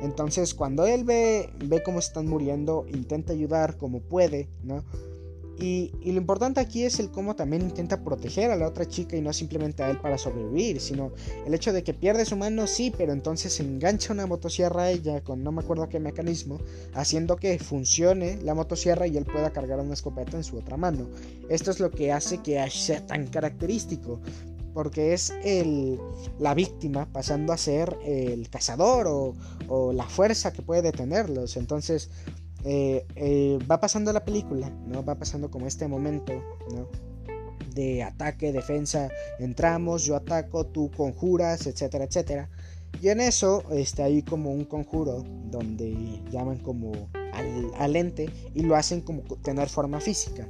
Entonces, 0.03 0.53
cuando 0.53 0.85
él 0.85 1.05
ve, 1.05 1.51
ve 1.65 1.83
cómo 1.85 2.01
están 2.01 2.27
muriendo, 2.27 2.87
intenta 2.89 3.33
ayudar 3.33 3.77
como 3.77 4.01
puede, 4.01 4.49
¿no? 4.65 4.85
Y, 5.59 5.93
lo 6.05 6.19
importante 6.19 6.61
aquí 6.61 6.85
es 6.85 6.99
el 6.99 7.11
cómo 7.11 7.37
también 7.37 7.63
intenta 7.63 8.03
proteger 8.03 8.51
a 8.51 8.57
la 8.57 8.67
otra 8.67 8.87
chica 8.87 9.17
y 9.17 9.21
no 9.21 9.33
simplemente 9.33 9.83
a 9.83 9.91
él 9.91 9.99
para 9.99 10.19
sobrevivir, 10.19 10.81
sino 10.81 11.13
el 11.47 11.55
hecho 11.55 11.73
de 11.73 11.85
que 11.85 11.95
pierde 11.95 12.25
su 12.25 12.37
mano, 12.37 12.67
sí, 12.67 12.93
pero 12.97 13.13
entonces 13.13 13.61
engancha 13.61 14.13
una 14.13 14.27
motosierra 14.27 14.85
a 14.85 14.91
ella 14.91 15.23
con 15.23 15.43
no 15.43 15.53
me 15.53 15.63
acuerdo 15.63 15.89
qué 15.89 16.01
mecanismo, 16.01 16.59
haciendo 16.95 17.37
que 17.37 17.59
funcione 17.59 18.39
la 18.43 18.55
motosierra 18.55 19.07
y 19.07 19.17
él 19.17 19.25
pueda 19.25 19.53
cargar 19.53 19.81
una 19.81 19.95
escopeta 19.95 20.37
en 20.37 20.45
su 20.45 20.57
otra 20.57 20.77
mano. 20.77 21.09
Esto 21.49 21.71
es 21.71 21.81
lo 21.81 21.91
que 21.91 22.13
hace 22.13 22.39
que 22.39 22.59
Ash 22.59 22.79
sea 22.79 23.07
tan 23.07 23.27
característico, 23.27 24.21
porque 24.75 25.13
es 25.13 25.35
el, 25.45 25.99
la 26.39 26.55
víctima 26.55 27.07
pasando 27.13 27.53
a 27.53 27.59
ser 27.59 27.97
el 28.05 28.49
cazador 28.49 29.07
o, 29.07 29.35
o 29.69 29.93
la 29.93 30.05
fuerza 30.05 30.53
que 30.53 30.63
puede 30.63 30.83
detenerlos. 30.83 31.57
Entonces, 31.57 32.11
eh, 32.65 33.07
eh, 33.17 33.59
va 33.71 33.81
pasando 33.81 34.13
la 34.13 34.25
película, 34.25 34.71
¿no? 34.87 35.05
Va 35.05 35.17
pasando 35.17 35.51
como 35.51 35.67
este 35.67 35.89
momento, 35.89 36.33
¿no? 36.75 36.89
De 37.75 38.03
ataque, 38.03 38.53
defensa, 38.53 39.09
entramos, 39.39 40.05
yo 40.05 40.17
ataco, 40.17 40.67
tú 40.67 40.91
conjuras, 40.97 41.67
etcétera, 41.67 42.05
etcétera. 42.05 42.49
Y 43.01 43.09
en 43.09 43.21
eso 43.21 43.65
está 43.73 44.05
ahí 44.05 44.23
como 44.23 44.53
un 44.53 44.65
conjuro 44.65 45.25
donde 45.51 46.21
llaman 46.31 46.59
como 46.59 46.93
al, 47.79 47.97
ente 47.97 48.31
y 48.55 48.63
lo 48.63 48.77
hacen 48.77 49.01
como 49.01 49.23
tener 49.43 49.69
forma 49.69 50.01
física. 50.01 50.47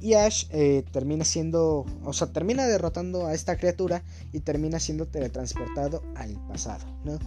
Y 0.00 0.14
Ash 0.14 0.46
eh, 0.50 0.84
termina 0.92 1.24
siendo, 1.24 1.86
o 2.04 2.12
sea, 2.12 2.26
termina 2.26 2.66
derrotando 2.66 3.26
a 3.26 3.34
esta 3.34 3.56
criatura 3.56 4.02
y 4.32 4.40
termina 4.40 4.78
siendo 4.78 5.06
teletransportado 5.06 6.02
al 6.16 6.34
pasado, 6.48 6.84
¿no? 7.04 7.18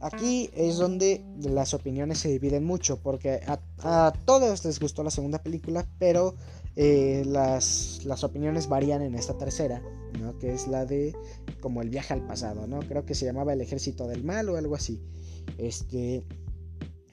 Aquí 0.00 0.50
es 0.54 0.76
donde 0.76 1.24
las 1.38 1.72
opiniones 1.72 2.18
se 2.18 2.28
dividen 2.28 2.64
mucho, 2.64 3.00
porque 3.02 3.40
a, 3.46 4.12
todos 4.24 4.64
les 4.64 4.78
gustó 4.78 5.02
la 5.02 5.10
segunda 5.10 5.42
película, 5.42 5.86
pero 5.98 6.34
eh, 6.76 7.22
las, 7.26 8.02
las, 8.04 8.22
opiniones 8.22 8.68
varían 8.68 9.00
en 9.00 9.14
esta 9.14 9.38
tercera, 9.38 9.82
¿no? 10.20 10.38
que 10.38 10.52
es 10.52 10.68
la 10.68 10.84
de 10.84 11.14
como 11.60 11.80
el 11.80 11.88
viaje 11.88 12.12
al 12.12 12.26
pasado, 12.26 12.66
¿no? 12.66 12.80
creo 12.80 13.06
que 13.06 13.14
se 13.14 13.24
llamaba 13.24 13.54
el 13.54 13.62
ejército 13.62 14.06
del 14.06 14.22
mal 14.22 14.50
o 14.50 14.56
algo 14.56 14.74
así. 14.74 15.00
Este, 15.56 16.22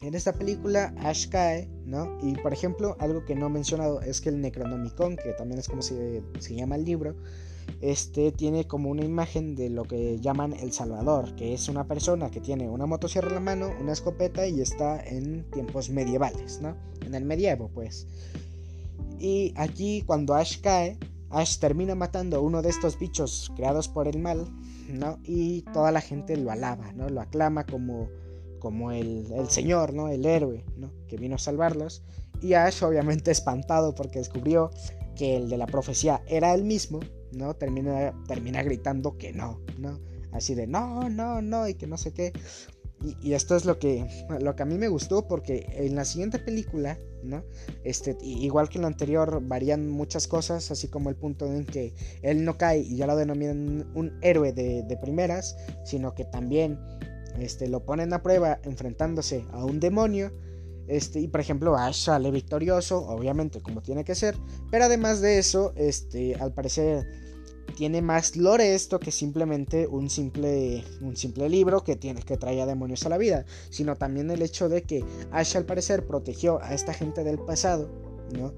en 0.01 0.15
esta 0.15 0.33
película 0.33 0.93
Ash 0.99 1.29
cae, 1.29 1.69
¿no? 1.85 2.17
Y 2.21 2.35
por 2.35 2.51
ejemplo, 2.51 2.97
algo 2.99 3.23
que 3.23 3.35
no 3.35 3.47
he 3.47 3.49
mencionado 3.49 4.01
es 4.01 4.19
que 4.19 4.27
el 4.27 4.41
Necronomicon, 4.41 5.15
que 5.15 5.31
también 5.31 5.59
es 5.59 5.69
como 5.69 5.81
se, 5.81 6.21
se 6.39 6.55
llama 6.55 6.75
el 6.75 6.83
libro, 6.83 7.15
este 7.81 8.31
tiene 8.31 8.65
como 8.65 8.89
una 8.89 9.03
imagen 9.03 9.55
de 9.55 9.69
lo 9.69 9.83
que 9.83 10.19
llaman 10.19 10.53
el 10.53 10.71
Salvador, 10.71 11.35
que 11.35 11.53
es 11.53 11.67
una 11.67 11.85
persona 11.85 12.31
que 12.31 12.39
tiene 12.39 12.69
una 12.69 12.85
motosierra 12.85 13.27
en 13.27 13.33
la 13.35 13.39
mano, 13.41 13.71
una 13.79 13.91
escopeta 13.91 14.47
y 14.47 14.61
está 14.61 15.03
en 15.03 15.49
tiempos 15.51 15.89
medievales, 15.89 16.61
¿no? 16.61 16.77
En 17.05 17.13
el 17.13 17.25
medievo, 17.25 17.69
pues. 17.73 18.07
Y 19.19 19.53
aquí 19.57 20.03
cuando 20.05 20.33
Ash 20.33 20.61
cae, 20.61 20.97
Ash 21.29 21.57
termina 21.57 21.95
matando 21.95 22.37
a 22.37 22.39
uno 22.39 22.61
de 22.61 22.69
estos 22.69 22.97
bichos 22.97 23.51
creados 23.55 23.87
por 23.89 24.07
el 24.07 24.19
mal, 24.19 24.47
¿no? 24.89 25.19
Y 25.23 25.63
toda 25.73 25.91
la 25.91 26.01
gente 26.01 26.37
lo 26.37 26.51
alaba, 26.51 26.93
¿no? 26.93 27.09
Lo 27.09 27.21
aclama 27.21 27.65
como, 27.65 28.07
como 28.59 28.91
el, 28.91 29.31
el 29.33 29.49
señor, 29.49 29.93
¿no? 29.93 30.09
El 30.09 30.25
héroe, 30.25 30.63
¿no? 30.77 30.91
Que 31.07 31.17
vino 31.17 31.35
a 31.35 31.39
salvarlos. 31.39 32.03
Y 32.41 32.53
Ash 32.53 32.83
obviamente 32.83 33.31
espantado 33.31 33.93
porque 33.93 34.19
descubrió 34.19 34.71
que 35.15 35.35
el 35.37 35.49
de 35.49 35.57
la 35.57 35.67
profecía 35.67 36.21
era 36.27 36.53
el 36.53 36.63
mismo, 36.63 36.99
¿no? 37.33 37.55
Termina, 37.55 38.13
termina 38.27 38.63
gritando 38.63 39.17
que 39.17 39.33
no, 39.33 39.61
¿no? 39.77 39.99
Así 40.31 40.55
de 40.55 40.67
no, 40.67 41.09
no, 41.09 41.41
no, 41.41 41.67
y 41.67 41.75
que 41.75 41.87
no 41.87 41.97
sé 41.97 42.13
qué. 42.13 42.33
Y, 43.21 43.33
esto 43.33 43.57
es 43.57 43.65
lo 43.65 43.79
que, 43.79 44.07
lo 44.39 44.55
que 44.55 44.63
a 44.63 44.65
mí 44.65 44.77
me 44.77 44.87
gustó 44.87 45.27
porque 45.27 45.65
en 45.73 45.95
la 45.95 46.05
siguiente 46.05 46.39
película, 46.39 46.97
¿no? 47.21 47.43
Este, 47.83 48.15
igual 48.21 48.69
que 48.69 48.77
en 48.77 48.83
la 48.83 48.87
anterior, 48.87 49.41
varían 49.45 49.89
muchas 49.89 50.27
cosas, 50.27 50.71
así 50.71 50.87
como 50.87 51.09
el 51.09 51.15
punto 51.15 51.45
en 51.45 51.65
que 51.65 51.93
él 52.21 52.45
no 52.45 52.57
cae 52.57 52.79
y 52.79 52.95
ya 52.95 53.05
lo 53.05 53.17
denominan 53.17 53.91
un 53.93 54.17
héroe 54.21 54.53
de, 54.53 54.83
de 54.83 54.97
primeras, 54.97 55.57
sino 55.83 56.15
que 56.15 56.23
también 56.23 56.79
este, 57.39 57.67
lo 57.67 57.83
ponen 57.83 58.13
a 58.13 58.23
prueba 58.23 58.59
enfrentándose 58.63 59.45
a 59.51 59.65
un 59.65 59.81
demonio 59.81 60.31
este, 60.87 61.19
y 61.19 61.27
por 61.27 61.39
ejemplo, 61.39 61.75
sale 61.93 62.31
victorioso, 62.31 63.05
obviamente, 63.07 63.61
como 63.61 63.81
tiene 63.81 64.03
que 64.03 64.15
ser. 64.15 64.35
Pero 64.69 64.85
además 64.85 65.21
de 65.21 65.37
eso, 65.39 65.73
este, 65.75 66.35
al 66.35 66.53
parecer 66.53 67.05
tiene 67.75 68.01
más 68.01 68.35
lore 68.35 68.75
esto 68.75 68.99
que 68.99 69.11
simplemente 69.11 69.87
un 69.87 70.09
simple, 70.09 70.83
un 71.01 71.15
simple 71.15 71.49
libro 71.49 71.83
que, 71.83 71.95
tiene, 71.95 72.21
que 72.21 72.37
trae 72.37 72.61
a 72.61 72.65
demonios 72.65 73.05
a 73.05 73.09
la 73.09 73.17
vida. 73.17 73.45
Sino 73.69 73.95
también 73.95 74.31
el 74.31 74.41
hecho 74.41 74.69
de 74.69 74.83
que 74.83 75.03
Ash 75.31 75.57
al 75.57 75.65
parecer 75.65 76.05
protegió 76.05 76.61
a 76.61 76.73
esta 76.73 76.93
gente 76.93 77.23
del 77.23 77.39
pasado, 77.39 77.89
¿no? 78.37 78.53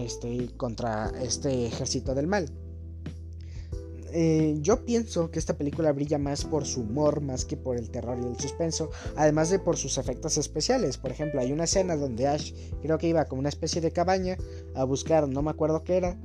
Este, 0.00 0.48
contra 0.56 1.12
este 1.22 1.66
ejército 1.66 2.14
del 2.14 2.26
mal. 2.26 2.50
Eh, 4.16 4.58
yo 4.60 4.84
pienso 4.84 5.32
que 5.32 5.40
esta 5.40 5.58
película 5.58 5.90
brilla 5.92 6.18
más 6.18 6.44
por 6.44 6.66
su 6.66 6.82
humor, 6.82 7.20
más 7.20 7.44
que 7.44 7.56
por 7.56 7.76
el 7.76 7.90
terror 7.90 8.16
y 8.22 8.24
el 8.24 8.38
suspenso, 8.38 8.90
además 9.16 9.50
de 9.50 9.58
por 9.58 9.76
sus 9.76 9.98
efectos 9.98 10.38
especiales. 10.38 10.98
Por 10.98 11.10
ejemplo, 11.10 11.40
hay 11.40 11.50
una 11.50 11.64
escena 11.64 11.96
donde 11.96 12.28
Ash 12.28 12.52
creo 12.80 12.96
que 12.96 13.08
iba 13.08 13.24
como 13.24 13.40
una 13.40 13.48
especie 13.48 13.80
de 13.80 13.90
cabaña 13.90 14.36
a 14.76 14.84
buscar, 14.84 15.28
no 15.28 15.42
me 15.42 15.50
acuerdo 15.50 15.82
qué 15.82 15.96
era. 15.96 16.16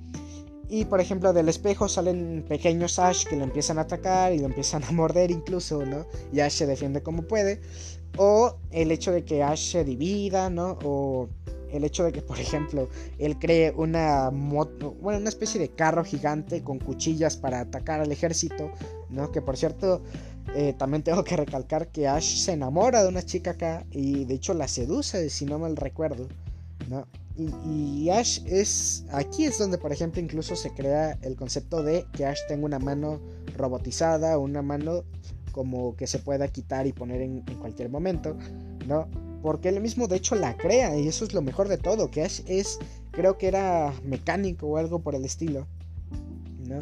Y 0.69 0.85
por 0.85 1.01
ejemplo, 1.01 1.33
del 1.33 1.49
espejo 1.49 1.89
salen 1.89 2.45
pequeños 2.47 2.99
Ash 2.99 3.25
que 3.25 3.35
lo 3.35 3.43
empiezan 3.43 3.79
a 3.79 3.81
atacar 3.81 4.33
y 4.33 4.39
lo 4.39 4.45
empiezan 4.45 4.83
a 4.83 4.91
morder 4.91 5.31
incluso, 5.31 5.83
¿no? 5.83 6.05
Y 6.31 6.41
Ash 6.41 6.53
se 6.53 6.67
defiende 6.67 7.01
como 7.01 7.23
puede. 7.23 7.59
O 8.17 8.57
el 8.71 8.91
hecho 8.91 9.11
de 9.11 9.25
que 9.25 9.41
Ash 9.41 9.71
se 9.71 9.83
divida, 9.83 10.51
¿no? 10.51 10.77
O 10.83 11.27
el 11.71 11.83
hecho 11.83 12.03
de 12.03 12.11
que, 12.11 12.21
por 12.21 12.39
ejemplo, 12.39 12.87
él 13.17 13.37
cree 13.39 13.71
una 13.75 14.29
moto, 14.31 14.91
bueno, 15.01 15.19
una 15.19 15.29
especie 15.29 15.59
de 15.59 15.69
carro 15.69 16.03
gigante 16.03 16.63
con 16.63 16.79
cuchillas 16.79 17.35
para 17.35 17.61
atacar 17.61 18.01
al 18.01 18.11
ejército, 18.11 18.71
¿no? 19.09 19.31
Que 19.31 19.41
por 19.41 19.57
cierto, 19.57 20.03
eh, 20.55 20.73
también 20.77 21.03
tengo 21.03 21.23
que 21.23 21.35
recalcar 21.35 21.87
que 21.87 22.07
Ash 22.07 22.37
se 22.37 22.53
enamora 22.53 23.01
de 23.01 23.09
una 23.09 23.23
chica 23.23 23.51
acá 23.51 23.85
y 23.91 24.25
de 24.25 24.35
hecho 24.35 24.53
la 24.53 24.67
seduce, 24.67 25.29
si 25.31 25.45
no 25.45 25.57
mal 25.57 25.75
recuerdo, 25.75 26.27
¿no? 26.89 27.07
Y, 27.37 28.09
Ash 28.09 28.41
es, 28.45 29.05
aquí 29.11 29.45
es 29.45 29.57
donde, 29.57 29.77
por 29.77 29.93
ejemplo, 29.93 30.21
incluso 30.21 30.55
se 30.55 30.73
crea 30.73 31.17
el 31.21 31.35
concepto 31.35 31.83
de 31.83 32.05
que 32.13 32.25
Ash 32.25 32.39
tenga 32.47 32.65
una 32.65 32.79
mano 32.79 33.21
robotizada, 33.55 34.37
una 34.37 34.61
mano 34.61 35.03
como 35.51 35.95
que 35.95 36.05
se 36.05 36.19
pueda 36.19 36.47
quitar 36.49 36.85
y 36.85 36.93
poner 36.93 37.21
en, 37.21 37.43
en 37.47 37.55
cualquier 37.59 37.89
momento, 37.89 38.35
¿no? 38.87 39.07
Porque 39.41 39.69
él 39.69 39.79
mismo 39.79 40.07
de 40.07 40.17
hecho 40.17 40.35
la 40.35 40.57
crea 40.57 40.97
y 40.97 41.07
eso 41.07 41.23
es 41.23 41.33
lo 41.33 41.41
mejor 41.41 41.69
de 41.69 41.77
todo, 41.77 42.11
que 42.11 42.23
Ash 42.23 42.41
es, 42.45 42.77
creo 43.11 43.37
que 43.37 43.47
era 43.47 43.93
mecánico 44.03 44.67
o 44.67 44.77
algo 44.77 44.99
por 44.99 45.15
el 45.15 45.23
estilo, 45.23 45.65
¿no? 46.67 46.79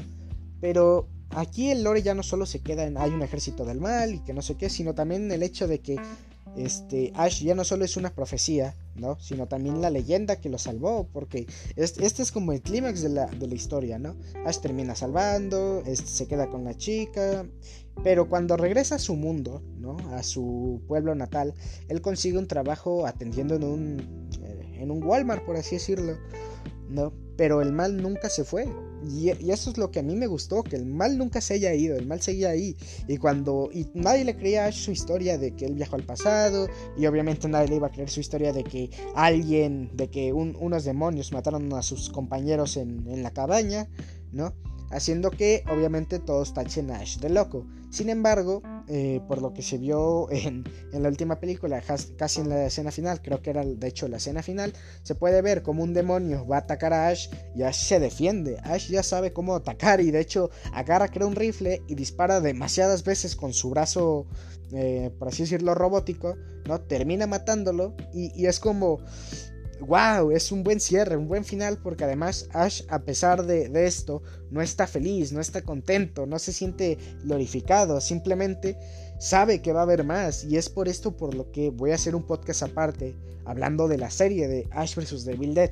Pero 0.59 1.07
aquí 1.31 1.69
el 1.69 1.83
lore 1.83 2.01
ya 2.01 2.15
no 2.15 2.23
solo 2.23 2.45
se 2.45 2.59
queda 2.59 2.85
en 2.85 2.97
hay 2.97 3.11
un 3.11 3.21
ejército 3.21 3.65
del 3.65 3.79
mal 3.79 4.15
y 4.15 4.19
que 4.19 4.33
no 4.33 4.41
sé 4.41 4.55
qué, 4.55 4.69
sino 4.69 4.95
también 4.95 5.31
el 5.31 5.43
hecho 5.43 5.67
de 5.67 5.79
que 5.79 5.97
este 6.57 7.11
Ash 7.15 7.43
ya 7.43 7.55
no 7.55 7.63
solo 7.63 7.85
es 7.85 7.97
una 7.97 8.13
profecía, 8.13 8.75
¿no? 8.95 9.19
Sino 9.19 9.47
también 9.47 9.81
la 9.81 9.89
leyenda 9.89 10.37
que 10.37 10.49
lo 10.49 10.57
salvó, 10.57 11.07
porque 11.13 11.45
este, 11.75 12.05
es 12.05 12.31
como 12.31 12.51
el 12.51 12.61
clímax 12.61 13.01
de 13.01 13.09
la, 13.09 13.27
de 13.27 13.47
la, 13.47 13.55
historia, 13.55 13.99
¿no? 13.99 14.15
Ash 14.45 14.59
termina 14.59 14.95
salvando, 14.95 15.83
este, 15.85 16.07
se 16.07 16.27
queda 16.27 16.49
con 16.49 16.63
la 16.63 16.75
chica, 16.75 17.45
pero 18.03 18.29
cuando 18.29 18.57
regresa 18.57 18.95
a 18.95 18.99
su 18.99 19.15
mundo, 19.15 19.61
¿no? 19.77 19.97
A 20.13 20.23
su 20.23 20.81
pueblo 20.87 21.15
natal, 21.15 21.53
él 21.89 22.01
consigue 22.01 22.37
un 22.37 22.47
trabajo 22.47 23.05
atendiendo 23.05 23.55
en 23.55 23.63
un, 23.63 24.29
eh, 24.43 24.77
en 24.79 24.91
un 24.91 25.03
Walmart, 25.03 25.45
por 25.45 25.57
así 25.57 25.75
decirlo, 25.75 26.17
¿no? 26.89 27.13
Pero 27.37 27.61
el 27.61 27.71
mal 27.71 27.97
nunca 27.97 28.29
se 28.29 28.43
fue, 28.43 28.67
Y, 29.09 29.29
eso 29.29 29.71
es 29.71 29.77
lo 29.77 29.91
que 29.91 29.99
a 29.99 30.03
mí 30.03 30.15
me 30.15 30.27
gustó, 30.27 30.63
que 30.63 30.75
el 30.75 30.85
mal 30.85 31.17
nunca 31.17 31.41
se 31.41 31.55
haya 31.55 31.73
ido, 31.73 31.95
el 31.95 32.07
mal 32.07 32.21
seguía 32.21 32.49
ahí. 32.49 32.75
Y 33.07 33.17
cuando 33.17 33.69
y 33.73 33.87
nadie 33.93 34.25
le 34.25 34.35
creía 34.35 34.71
su 34.71 34.91
historia 34.91 35.37
de 35.37 35.55
que 35.55 35.65
él 35.65 35.73
viajó 35.73 35.95
al 35.95 36.03
pasado, 36.03 36.67
y 36.97 37.05
obviamente 37.05 37.47
nadie 37.47 37.69
le 37.69 37.75
iba 37.75 37.87
a 37.87 37.91
creer 37.91 38.09
su 38.09 38.19
historia 38.19 38.53
de 38.53 38.63
que 38.63 38.89
alguien, 39.15 39.89
de 39.93 40.09
que 40.09 40.33
unos 40.33 40.83
demonios 40.83 41.31
mataron 41.31 41.71
a 41.73 41.81
sus 41.81 42.09
compañeros 42.09 42.77
en, 42.77 43.07
en 43.07 43.23
la 43.23 43.31
cabaña, 43.31 43.89
¿no? 44.31 44.53
Haciendo 44.89 45.31
que 45.31 45.63
obviamente 45.69 46.19
todos 46.19 46.53
tachen 46.53 46.91
a 46.91 46.99
Ash 46.99 47.17
de 47.17 47.29
loco. 47.29 47.65
Sin 47.89 48.09
embargo, 48.09 48.61
eh, 48.87 49.21
por 49.27 49.41
lo 49.41 49.53
que 49.53 49.61
se 49.61 49.77
vio 49.77 50.29
en, 50.31 50.65
la 50.91 51.09
última 51.09 51.39
película, 51.39 51.81
casi 52.17 52.41
en 52.41 52.49
la 52.49 52.65
escena 52.65 52.91
final, 52.91 53.21
creo 53.21 53.41
que 53.41 53.49
era 53.49 53.63
de 53.63 53.87
hecho 53.87 54.07
la 54.07 54.17
escena 54.17 54.43
final, 54.43 54.73
se 55.03 55.15
puede 55.15 55.41
ver 55.41 55.63
como 55.63 55.83
un 55.83 55.93
demonio 55.93 56.45
va 56.45 56.57
a 56.57 56.59
atacar 56.59 56.93
a 56.93 57.07
Ash 57.07 57.29
y 57.55 57.63
Ash 57.63 57.77
se 57.87 57.99
defiende. 57.99 58.57
Ash 58.63 58.89
ya 58.89 59.03
sabe 59.03 59.33
cómo 59.33 59.55
atacar 59.55 60.01
y 60.01 60.11
de 60.11 60.19
hecho 60.19 60.49
agarra 60.73 61.07
crea 61.07 61.27
un 61.27 61.35
rifle 61.35 61.81
y 61.87 61.95
dispara 61.95 62.41
demasiadas 62.41 63.03
veces 63.03 63.35
con 63.35 63.53
su 63.53 63.69
brazo, 63.69 64.25
eh, 64.73 65.11
por 65.17 65.29
así 65.29 65.43
decirlo, 65.43 65.73
robótico, 65.75 66.35
¿no? 66.67 66.81
Termina 66.81 67.27
matándolo 67.27 67.95
y 68.13 68.45
es 68.45 68.59
como 68.59 68.99
wow, 69.81 70.31
es 70.31 70.51
un 70.51 70.63
buen 70.63 70.79
cierre, 70.79 71.17
un 71.17 71.27
buen 71.27 71.43
final, 71.43 71.77
porque 71.81 72.03
además 72.03 72.47
Ash, 72.53 72.81
a 72.89 72.99
pesar 72.99 73.45
de, 73.45 73.85
esto, 73.85 74.21
no 74.51 74.61
está 74.61 74.87
feliz, 74.87 75.31
no 75.31 75.41
está 75.41 75.61
contento, 75.61 76.25
no 76.25 76.39
se 76.39 76.53
siente 76.53 76.97
glorificado, 77.23 78.01
simplemente 78.01 78.77
sabe 79.19 79.61
que 79.61 79.73
va 79.73 79.81
a 79.81 79.83
haber 79.83 80.03
más, 80.03 80.43
y 80.43 80.57
es 80.57 80.69
por 80.69 80.87
esto 80.87 81.15
por 81.15 81.33
lo 81.33 81.51
que 81.51 81.69
voy 81.69 81.91
a 81.91 81.95
hacer 81.95 82.15
un 82.15 82.23
podcast 82.23 82.63
aparte, 82.63 83.15
hablando 83.45 83.87
de 83.87 83.97
la 83.97 84.09
serie 84.09 84.47
de 84.47 84.67
Ash 84.71 84.95
vs. 84.95 85.25
Devil 85.25 85.53
Dead, 85.53 85.71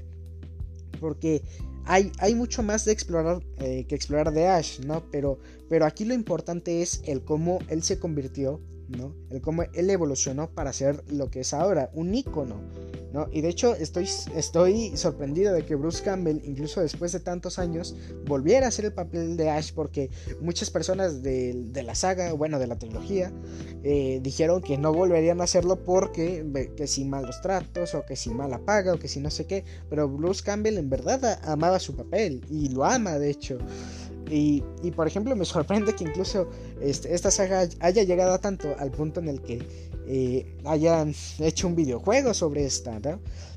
porque 1.00 1.44
hay, 1.86 2.12
hay 2.20 2.36
mucho 2.36 2.64
más 2.64 2.86
de 2.86 2.92
explorar 2.92 3.44
eh, 3.58 3.86
que 3.88 3.96
explorar 3.96 4.34
de 4.34 4.48
Ash, 4.48 4.80
¿no? 4.80 5.04
Pero, 5.12 5.40
pero 5.70 5.86
aquí 5.86 6.06
lo 6.06 6.14
importante 6.14 6.82
es 6.82 7.02
el 7.06 7.24
cómo 7.24 7.60
él 7.70 7.84
se 7.84 8.00
convirtió 8.00 8.60
¿no? 8.90 9.16
El 9.30 9.42
cómo 9.42 9.64
él 9.74 9.90
evolucionó 9.90 10.50
para 10.50 10.74
ser 10.74 11.04
lo 11.08 11.30
que 11.30 11.42
es 11.42 11.54
ahora, 11.54 11.90
un 11.94 12.14
ícono, 12.14 12.62
¿no? 13.14 13.28
Y 13.32 13.42
de 13.42 13.50
hecho 13.50 13.76
estoy, 13.76 14.10
estoy 14.36 14.96
sorprendido 14.98 15.54
de 15.54 15.66
que 15.66 15.76
Bruce 15.76 16.04
Campbell, 16.04 16.42
incluso 16.44 16.82
después 16.82 17.12
de 17.12 17.20
tantos 17.20 17.60
años, 17.60 17.96
volviera 18.26 18.66
a 18.66 18.70
hacer 18.70 18.86
el 18.86 18.94
papel 18.94 19.38
de 19.38 19.50
Ash 19.50 19.72
porque 19.74 20.10
muchas 20.42 20.70
personas 20.70 21.24
de, 21.24 21.72
la 21.84 21.96
saga, 21.96 22.34
bueno, 22.34 22.60
de 22.60 22.68
la 22.68 22.78
trilogía, 22.78 23.32
eh, 23.84 24.20
dijeron 24.22 24.62
que 24.62 24.78
no 24.78 24.94
volverían 24.94 25.42
a 25.42 25.46
hacerlo 25.46 25.84
porque 25.84 26.46
que 26.76 26.88
si 26.88 27.06
malos 27.06 27.42
tratos 27.42 27.96
o 27.96 28.06
que 28.06 28.16
si 28.16 28.30
mala 28.32 28.60
paga 28.66 28.94
o 28.94 29.00
que 29.00 29.08
si 29.08 29.20
no 29.20 29.32
sé 29.32 29.46
qué, 29.46 29.64
pero 29.90 30.10
Bruce 30.10 30.44
Campbell 30.44 30.78
en 30.78 30.90
verdad 30.90 31.40
amaba 31.44 31.80
su 31.80 31.96
papel 31.96 32.46
y 32.50 32.70
lo 32.70 32.86
ama, 32.86 33.18
de 33.18 33.30
hecho. 33.30 33.58
Y, 34.30 34.62
por 34.96 35.08
ejemplo, 35.08 35.36
me 35.36 35.46
sorprende 35.46 35.96
que 35.96 36.04
incluso 36.04 36.50
este, 36.82 37.14
esta 37.14 37.32
saga 37.32 37.68
haya 37.80 38.04
llegado 38.04 38.38
tanto 38.40 38.76
al 38.80 38.92
punto 38.92 39.20
en 39.20 39.28
el 39.28 39.42
que 39.42 39.66
eh, 40.08 40.46
hayan 40.66 41.16
hecho 41.40 41.68
un 41.68 41.76
videojuego 41.76 42.34
sobre 42.34 42.66
esta, 42.66 43.00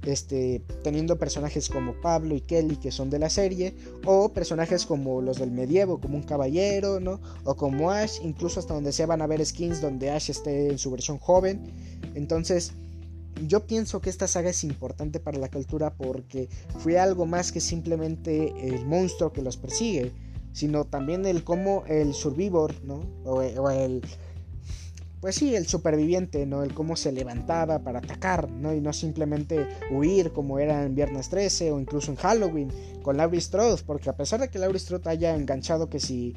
Este, 0.05 0.63
teniendo 0.83 1.19
personajes 1.19 1.69
como 1.69 2.01
Pablo 2.01 2.35
y 2.35 2.41
Kelly 2.41 2.77
que 2.77 2.91
son 2.91 3.11
de 3.11 3.19
la 3.19 3.29
serie, 3.29 3.75
o 4.05 4.33
personajes 4.33 4.87
como 4.87 5.21
los 5.21 5.39
del 5.39 5.51
medievo, 5.51 6.01
como 6.01 6.17
un 6.17 6.23
caballero, 6.23 7.01
¿no? 7.01 7.21
O 7.45 7.55
como 7.57 7.91
Ash, 7.91 8.19
incluso 8.23 8.61
hasta 8.61 8.75
donde 8.75 8.93
se 8.93 9.07
van 9.07 9.23
a 9.23 9.27
ver 9.27 9.45
skins 9.45 9.81
donde 9.81 10.11
Ash 10.11 10.31
esté 10.31 10.69
en 10.69 10.79
su 10.79 10.91
versión 10.91 11.19
joven. 11.19 11.73
Entonces, 12.15 12.73
yo 13.47 13.67
pienso 13.67 14.01
que 14.01 14.11
esta 14.11 14.27
saga 14.27 14.51
es 14.51 14.65
importante 14.65 15.21
para 15.21 15.39
la 15.39 15.49
cultura 15.49 15.95
porque 15.95 16.49
fue 16.79 16.99
algo 16.99 17.27
más 17.27 17.53
que 17.53 17.61
simplemente 17.61 18.53
el 18.67 18.85
monstruo 18.87 19.33
que 19.33 19.43
los 19.43 19.57
persigue 19.57 20.13
sino 20.59 20.85
también 20.85 21.25
el 21.25 21.45
cómo 21.45 21.85
el 21.87 22.15
survivor, 22.15 22.75
¿no? 22.83 23.01
O, 23.25 23.41
el, 23.71 24.03
pues 25.21 25.37
sí, 25.37 25.55
el 25.55 25.69
superviviente, 25.69 26.47
¿no? 26.47 26.65
El 26.65 26.75
cómo 26.75 26.97
se 26.97 27.13
levantaba 27.13 27.79
para 27.79 28.01
atacar, 28.01 28.51
¿no? 28.51 28.75
Y 28.75 28.81
no 28.81 28.93
simplemente 28.93 29.69
huir 29.93 30.33
como 30.33 30.59
era 30.59 30.83
en 30.83 30.97
Viernes 30.97 31.29
13 31.29 31.71
o 31.71 31.79
incluso 31.79 32.11
en 32.11 32.17
Halloween 32.17 32.73
con 33.03 33.17
Laurie 33.19 33.41
Strode, 33.41 33.85
porque 33.87 34.11
a 34.11 34.17
pesar 34.17 34.41
de 34.41 34.49
que 34.49 34.59
Laurie 34.59 34.81
Strode 34.81 35.09
haya 35.09 35.37
enganchado 35.37 35.89
que 35.89 36.01
si 36.01 36.35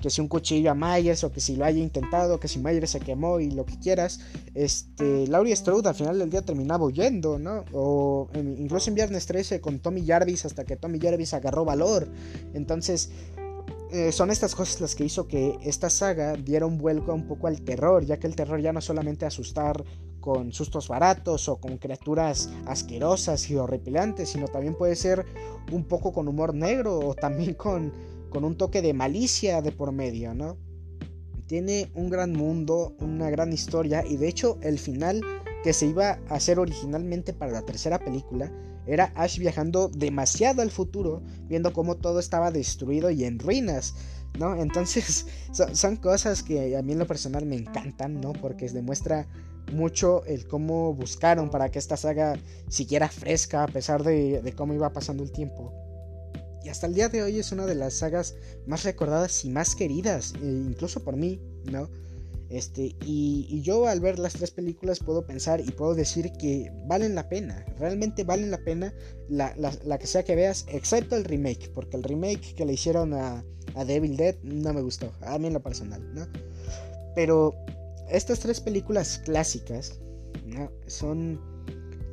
que 0.00 0.10
si 0.10 0.20
un 0.20 0.28
cuchillo 0.28 0.70
a 0.70 0.74
Myers 0.74 1.24
o 1.24 1.32
que 1.32 1.40
si 1.40 1.56
lo 1.56 1.64
haya 1.64 1.82
intentado, 1.82 2.38
que 2.38 2.48
si 2.48 2.58
Myers 2.58 2.90
se 2.90 3.00
quemó 3.00 3.40
y 3.40 3.50
lo 3.50 3.64
que 3.64 3.78
quieras, 3.78 4.20
este, 4.54 5.26
Laurie 5.26 5.56
Strode 5.56 5.88
al 5.88 5.94
final 5.94 6.18
del 6.18 6.30
día 6.30 6.42
terminaba 6.42 6.84
huyendo, 6.84 7.38
¿no? 7.38 7.64
O 7.72 8.28
incluso 8.34 8.90
en 8.90 8.94
Viernes 8.94 9.26
13 9.26 9.60
con 9.60 9.78
Tommy 9.78 10.04
Jarvis 10.06 10.44
hasta 10.44 10.64
que 10.64 10.76
Tommy 10.76 11.00
Jarvis 11.00 11.32
agarró 11.32 11.64
valor. 11.64 12.08
Entonces, 12.52 13.10
eh, 13.90 14.10
son 14.10 14.30
estas 14.30 14.54
cosas 14.54 14.80
las 14.80 14.94
que 14.94 15.04
hizo 15.04 15.28
que 15.28 15.58
esta 15.62 15.90
saga 15.90 16.34
diera 16.34 16.66
un 16.66 16.78
vuelco 16.78 17.14
un 17.14 17.26
poco 17.26 17.46
al 17.46 17.62
terror, 17.62 18.04
ya 18.04 18.18
que 18.18 18.26
el 18.26 18.34
terror 18.34 18.60
ya 18.60 18.72
no 18.72 18.80
solamente 18.80 19.26
asustar 19.26 19.84
con 20.20 20.52
sustos 20.52 20.88
baratos 20.88 21.48
o 21.48 21.60
con 21.60 21.78
criaturas 21.78 22.50
asquerosas 22.66 23.48
y 23.48 23.54
horripilantes, 23.54 24.30
sino 24.30 24.48
también 24.48 24.74
puede 24.74 24.96
ser 24.96 25.24
un 25.70 25.84
poco 25.84 26.12
con 26.12 26.26
humor 26.26 26.52
negro 26.52 26.98
o 26.98 27.14
también 27.14 27.54
con, 27.54 27.92
con 28.28 28.44
un 28.44 28.56
toque 28.56 28.82
de 28.82 28.92
malicia 28.92 29.62
de 29.62 29.70
por 29.70 29.92
medio, 29.92 30.34
¿no? 30.34 30.56
Tiene 31.46 31.92
un 31.94 32.10
gran 32.10 32.32
mundo, 32.32 32.96
una 32.98 33.30
gran 33.30 33.52
historia 33.52 34.04
y 34.04 34.16
de 34.16 34.26
hecho 34.26 34.58
el 34.62 34.80
final 34.80 35.20
que 35.62 35.72
se 35.72 35.86
iba 35.86 36.18
a 36.28 36.34
hacer 36.34 36.58
originalmente 36.58 37.32
para 37.32 37.52
la 37.52 37.62
tercera 37.62 38.00
película 38.00 38.50
era 38.86 39.12
Ash 39.14 39.38
viajando 39.38 39.88
demasiado 39.88 40.62
al 40.62 40.70
futuro, 40.70 41.22
viendo 41.48 41.72
cómo 41.72 41.96
todo 41.96 42.20
estaba 42.20 42.50
destruido 42.50 43.10
y 43.10 43.24
en 43.24 43.38
ruinas, 43.38 43.94
¿no? 44.38 44.60
Entonces 44.60 45.26
son, 45.72 45.96
cosas 45.96 46.42
que 46.42 46.76
a 46.76 46.82
mí 46.82 46.92
en 46.92 46.98
lo 46.98 47.06
personal 47.06 47.46
me 47.46 47.56
encantan, 47.56 48.20
¿no? 48.20 48.32
Porque 48.32 48.68
demuestra 48.68 49.26
mucho 49.72 50.24
el 50.26 50.46
cómo 50.46 50.94
buscaron 50.94 51.50
para 51.50 51.70
que 51.70 51.78
esta 51.78 51.96
saga 51.96 52.38
siguiera 52.68 53.08
fresca 53.08 53.64
a 53.64 53.68
pesar 53.68 54.04
de, 54.04 54.40
de 54.40 54.52
cómo 54.52 54.74
iba 54.74 54.92
pasando 54.92 55.22
el 55.22 55.32
tiempo. 55.32 55.72
Y 56.66 56.68
hasta 56.68 56.88
el 56.88 56.94
día 56.94 57.08
de 57.08 57.22
hoy 57.22 57.38
es 57.38 57.52
una 57.52 57.64
de 57.64 57.76
las 57.76 57.94
sagas 57.94 58.34
más 58.66 58.82
recordadas 58.82 59.44
y 59.44 59.50
más 59.50 59.76
queridas, 59.76 60.34
eh, 60.42 60.64
incluso 60.66 61.04
por 61.04 61.16
mí, 61.16 61.40
¿no? 61.70 61.88
Este, 62.48 62.94
y, 63.04 63.60
yo 63.62 63.88
al 63.88 64.00
ver 64.00 64.18
las 64.18 64.34
tres 64.34 64.52
películas 64.52 65.00
puedo 65.00 65.26
pensar 65.26 65.60
y 65.60 65.70
puedo 65.72 65.94
decir 65.94 66.30
que 66.32 66.70
valen 66.86 67.14
la 67.14 67.28
pena, 67.28 67.64
realmente 67.78 68.22
valen 68.22 68.50
la 68.52 68.58
pena 68.58 68.94
la, 69.28 69.98
que 69.98 70.06
sea 70.06 70.22
que 70.22 70.36
veas, 70.36 70.64
excepto 70.68 71.16
el 71.16 71.24
remake, 71.24 71.70
porque 71.74 71.96
el 71.96 72.04
remake 72.04 72.54
que 72.54 72.64
le 72.64 72.74
hicieron 72.74 73.14
a, 73.14 73.44
a 73.74 73.84
Devil 73.84 74.16
Dead 74.16 74.36
no 74.42 74.72
me 74.72 74.80
gustó, 74.80 75.12
a 75.22 75.38
mí 75.38 75.48
en 75.48 75.54
lo 75.54 75.62
personal, 75.62 76.02
¿no? 76.14 76.26
Pero 77.16 77.52
estas 78.08 78.38
tres 78.38 78.60
películas 78.60 79.18
clásicas 79.24 79.98
son 80.86 81.40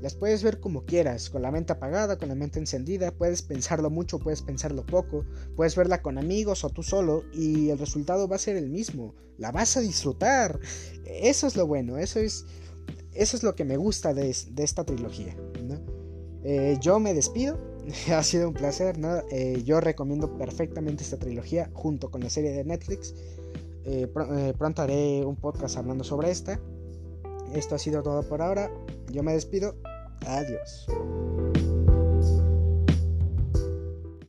las 0.04 0.16
puedes 0.16 0.44
ver 0.44 0.60
como 0.60 0.84
quieras, 0.84 1.30
con 1.30 1.42
la 1.44 1.50
mente 1.50 1.72
apagada, 1.72 2.18
con 2.18 2.28
la 2.28 2.36
mente 2.36 2.60
encendida, 2.60 3.12
puedes 3.12 3.42
pensarlo 3.42 3.90
mucho, 3.90 4.20
puedes 4.20 4.42
pensarlo 4.42 4.86
poco, 4.86 5.24
puedes 5.56 5.78
verla 5.78 6.02
con 6.02 6.18
amigos 6.18 6.66
o 6.66 6.70
tú 6.70 6.84
solo 6.84 7.24
y 7.32 7.70
el 7.70 7.80
resultado 7.80 8.28
va 8.28 8.36
a 8.36 8.40
ser 8.40 8.58
el 8.58 8.70
mismo, 8.70 9.16
la 9.38 9.54
vas 9.54 9.78
a 9.78 9.80
disfrutar. 9.80 10.60
Eso 11.06 11.48
es 11.48 11.56
lo 11.56 11.68
bueno, 11.68 11.98
eso 12.00 12.20
es, 12.20 12.46
eso 13.14 13.38
es 13.38 13.44
lo 13.44 13.56
que 13.56 13.64
me 13.64 13.78
gusta 13.78 14.14
de, 14.14 14.30
esta 14.30 14.84
trilogía. 14.84 15.38
Eh, 16.44 16.78
yo 16.82 17.00
me 17.00 17.14
despido, 17.14 17.58
ha 18.14 18.24
sido 18.24 18.50
un 18.50 18.54
placer, 18.56 18.98
eh, 19.32 19.64
yo 19.64 19.80
recomiendo 19.80 20.38
perfectamente 20.38 21.04
esta 21.04 21.18
trilogía 21.18 21.72
junto 21.72 22.12
con 22.12 22.20
la 22.20 22.30
serie 22.30 22.52
de 22.52 22.66
Netflix. 22.66 23.16
Eh, 23.86 24.10
pronto 24.58 24.82
haré 24.82 25.24
un 25.26 25.38
podcast 25.38 25.78
hablando 25.78 26.04
sobre 26.04 26.30
esta. 26.30 26.60
Esto 27.54 27.76
ha 27.76 27.80
sido 27.80 28.04
todo 28.04 28.28
por 28.28 28.42
ahora. 28.42 28.70
Yo 29.10 29.24
me 29.24 29.32
despido. 29.32 29.78
Adiós. 30.26 30.86